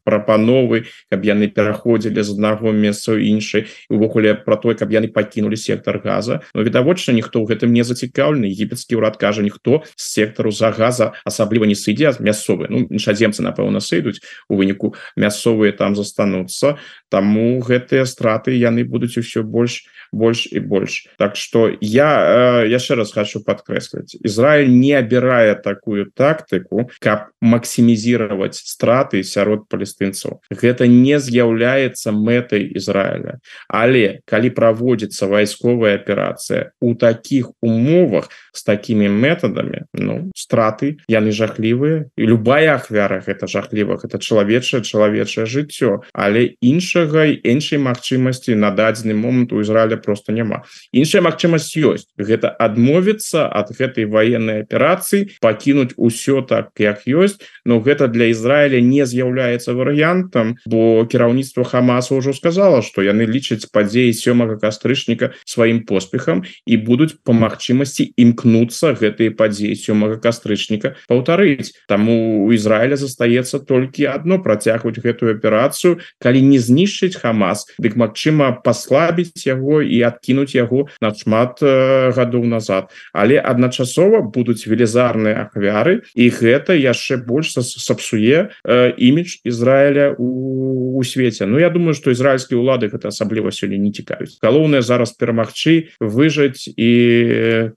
прапановы 0.03 0.91
каб 1.11 1.23
яны 1.23 1.47
пераходзілі 1.47 2.23
з 2.23 2.35
аднаго 2.35 2.73
месца 2.75 3.15
іншай 3.15 3.71
увогуле 3.91 4.35
про 4.35 4.57
той 4.57 4.75
каб 4.75 4.91
яны 4.91 5.09
пакінули 5.09 5.57
сектор 5.57 6.03
газа. 6.03 6.43
Но 6.55 6.63
відавочна 6.63 7.15
ніхто 7.15 7.39
ў 7.39 7.55
гэтым 7.55 7.71
не 7.71 7.85
зацікаўлены 7.87 8.51
египетскі 8.51 8.99
ўрад 8.99 9.17
кажа 9.17 9.43
ніхто 9.43 9.87
з 9.95 10.03
сектару 10.03 10.51
за 10.51 10.75
газа 10.75 11.15
асабліва 11.25 11.65
не 11.71 11.79
сыдзе 11.79 12.11
мясцовы 12.19 12.67
ну 12.69 12.87
іншадземцы 12.91 13.43
напэўна 13.43 13.79
сыдуць 13.79 14.19
у 14.51 14.59
выніку 14.59 14.99
мясцовыя 15.17 15.71
там 15.73 15.95
застануцца 15.95 16.77
Таму 17.15 17.63
гэтыя 17.63 18.03
страты 18.11 18.59
яны 18.59 18.83
будуць 18.83 19.15
усё 19.15 19.47
больш 19.47 19.87
больш 20.15 20.49
і 20.53 20.61
больш. 20.61 21.07
Так 21.19 21.37
что 21.37 21.71
я 21.81 22.63
э, 22.65 22.69
яшчэ 22.69 22.95
раз 22.95 23.13
хочу 23.13 23.44
подкрэсліць 23.47 24.17
Ізраиль 24.21 24.73
не 24.73 24.95
абірае 24.99 25.55
такую 25.55 26.11
тактыку 26.11 26.89
каб 27.01 27.31
максімізировать 27.41 28.57
страты 28.57 29.23
сярод 29.23 29.69
палестынцаў 29.69 30.41
гэта 30.51 30.89
не 30.89 31.21
з'яўляецца 31.21 32.13
мэтай 32.13 32.67
Ізраіля 32.75 33.39
але 33.69 34.21
калі 34.27 34.51
праводзіцца 34.51 35.29
вайсковая 35.31 35.97
аперацыя 36.01 36.73
у 36.81 36.95
таких 36.95 37.53
умовах 37.61 38.31
с 38.53 38.63
такими 38.63 39.09
методами 39.09 39.87
Ну 39.93 40.31
страты 40.35 40.99
яны 41.09 41.31
жахлівыя 41.31 42.11
і 42.17 42.23
любая 42.25 42.77
ахвяра 42.77 43.21
гэта 43.21 43.47
жахлівых 43.47 44.05
это 44.05 44.19
чалавечае 44.19 44.83
чалавечае 44.83 45.47
жыццё 45.47 46.03
але 46.13 46.57
іншага 46.61 47.27
іншай 47.45 47.79
магчымасці 47.79 48.55
на 48.55 48.71
дадзены 48.71 49.15
момант 49.15 49.53
у 49.53 49.61
Ізраіля 49.61 49.97
просто 49.97 50.33
няма. 50.33 50.63
Іншая 50.93 51.23
магчымасць 51.23 51.75
ёсць. 51.77 52.09
Гэта 52.19 52.49
адмовіцца 52.49 53.34
ад 53.35 53.75
гэтай 53.75 54.07
военной 54.07 54.63
аперацыі 54.63 55.35
пакінуць 55.41 55.97
усё 55.97 56.43
так 56.47 56.71
як 56.79 57.03
ёсць. 57.09 57.43
Но 57.65 57.81
гэта 57.81 58.09
для 58.09 58.31
Ізраіля 58.31 58.81
не 58.81 59.03
з'яўляецца 59.03 59.75
варыянтам 59.75 60.57
бо 60.67 61.03
кіраўніцтва 61.05 61.65
хамаса 61.65 62.15
ўжо 62.15 62.33
сказала 62.33 62.83
что 62.83 63.03
яны 63.03 63.27
лічаць 63.27 63.67
падзеі 63.73 64.15
сёмага 64.15 64.61
кастрычніка 64.61 65.35
сваім 65.45 65.83
поспехам 65.89 66.45
і 66.67 66.75
будуць 66.77 67.19
по 67.25 67.33
магчымасці 67.33 68.15
імкнуцца 68.15 68.95
гэтые 68.95 69.35
падзеі 69.35 69.75
сёмага 69.75 70.21
кастрычніка 70.21 70.95
паўтарыць. 71.09 71.75
Таму 71.89 72.47
у 72.47 72.53
Ізраіля 72.53 72.97
застаецца 72.97 73.59
толькі 73.65 74.07
одно 74.13 74.39
працягваць 74.39 75.01
гэтую 75.01 75.35
аперацыю. 75.35 75.99
Калі 76.21 76.41
не 76.43 76.59
знішчыць 76.59 77.17
хамас 77.19 77.67
дык 77.79 77.97
Мачыма 77.97 78.53
паслабіць 78.65 79.47
яго 79.47 79.81
і 79.83 80.03
адкінуць 80.03 80.55
яго 80.55 80.87
нашмат 81.01 81.63
э, 81.63 82.13
гадоў 82.17 82.45
назад 82.45 82.91
але 83.15 83.39
адначасова 83.39 84.21
будуць 84.21 84.67
велізарныя 84.67 85.49
ахвяры 85.49 86.03
і 86.15 86.29
гэта 86.29 86.75
яшчэ 86.75 87.23
больш 87.25 87.55
сапсуе 87.57 88.51
э, 88.67 88.93
імідж 88.99 89.41
Ізраіля 89.45 90.15
у, 90.19 90.99
у 90.99 91.05
свеце. 91.05 91.47
Ну 91.47 91.59
я 91.59 91.71
думаю 91.71 91.95
что 91.95 92.11
ізраильскія 92.11 92.61
улады 92.61 92.91
гэта 92.91 93.09
асабліва 93.09 93.55
сёння 93.55 93.79
не 93.79 93.95
цікавіць 93.95 94.43
галоўнае 94.43 94.83
зараз 94.83 95.15
перамагчы 95.15 95.95
выжыць 96.01 96.69
і 96.77 96.91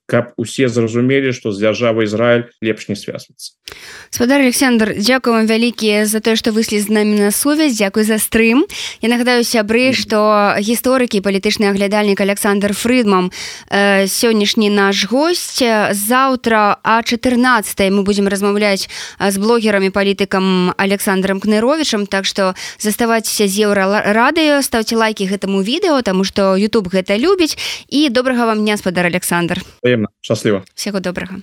каб 0.05 0.33
усе 0.37 0.67
зразумелі 0.67 1.31
что 1.31 1.51
з 1.51 1.61
дзяржавы 1.63 2.03
Ізраиль 2.03 2.49
лепш 2.61 2.89
не 2.89 2.95
связываться 2.95 3.53
спадар 4.09 4.41
Александр 4.41 4.97
Дякую 4.97 5.35
вам 5.35 5.47
вялікія 5.47 6.05
за 6.05 6.19
тое 6.19 6.35
что 6.35 6.51
выслі 6.51 6.79
з 6.79 6.89
намі 6.89 7.19
на 7.19 7.31
сувязь. 7.31 7.77
Дякую 7.77 8.05
за 8.05 8.17
стрым. 8.17 8.65
Я 9.01 9.09
нагадаю 9.09 9.43
сябры 9.43 9.93
что 9.93 10.55
гісторыкі 10.57 11.21
палітычны 11.21 11.69
аглядальнік 11.69 12.19
Александр 12.21 12.73
Фрыдмам 12.73 13.31
э, 13.69 14.07
сённяшні 14.07 14.69
наш 14.69 15.05
гость 15.27 15.63
заўтра 15.91 16.77
а 16.83 17.03
14 17.03 17.79
мы 17.91 18.03
будем 18.03 18.27
размаўляць 18.27 18.87
з 19.19 19.37
блогерамі 19.37 19.89
палітыкам 19.89 20.73
Александром 20.77 21.39
кныровичам 21.39 22.07
Так 22.07 22.25
что 22.25 22.55
заставайцеся 22.79 23.47
з 23.47 23.67
еўра 23.67 24.03
радыё 24.07 24.61
ставце 24.61 24.95
лайки 24.95 25.27
гэтаму 25.27 25.61
відэо 25.61 26.01
тому 26.01 26.23
что 26.23 26.55
YouTube 26.55 26.87
гэта 26.87 27.19
любіць. 27.19 27.57
І 27.89 28.09
добрага 28.09 28.45
вам 28.45 28.63
дня 28.63 28.77
спадар 28.77 29.05
Александр. 29.05 29.61
Шчасліва 30.21 30.63
всего 30.75 30.99
добрага 30.99 31.37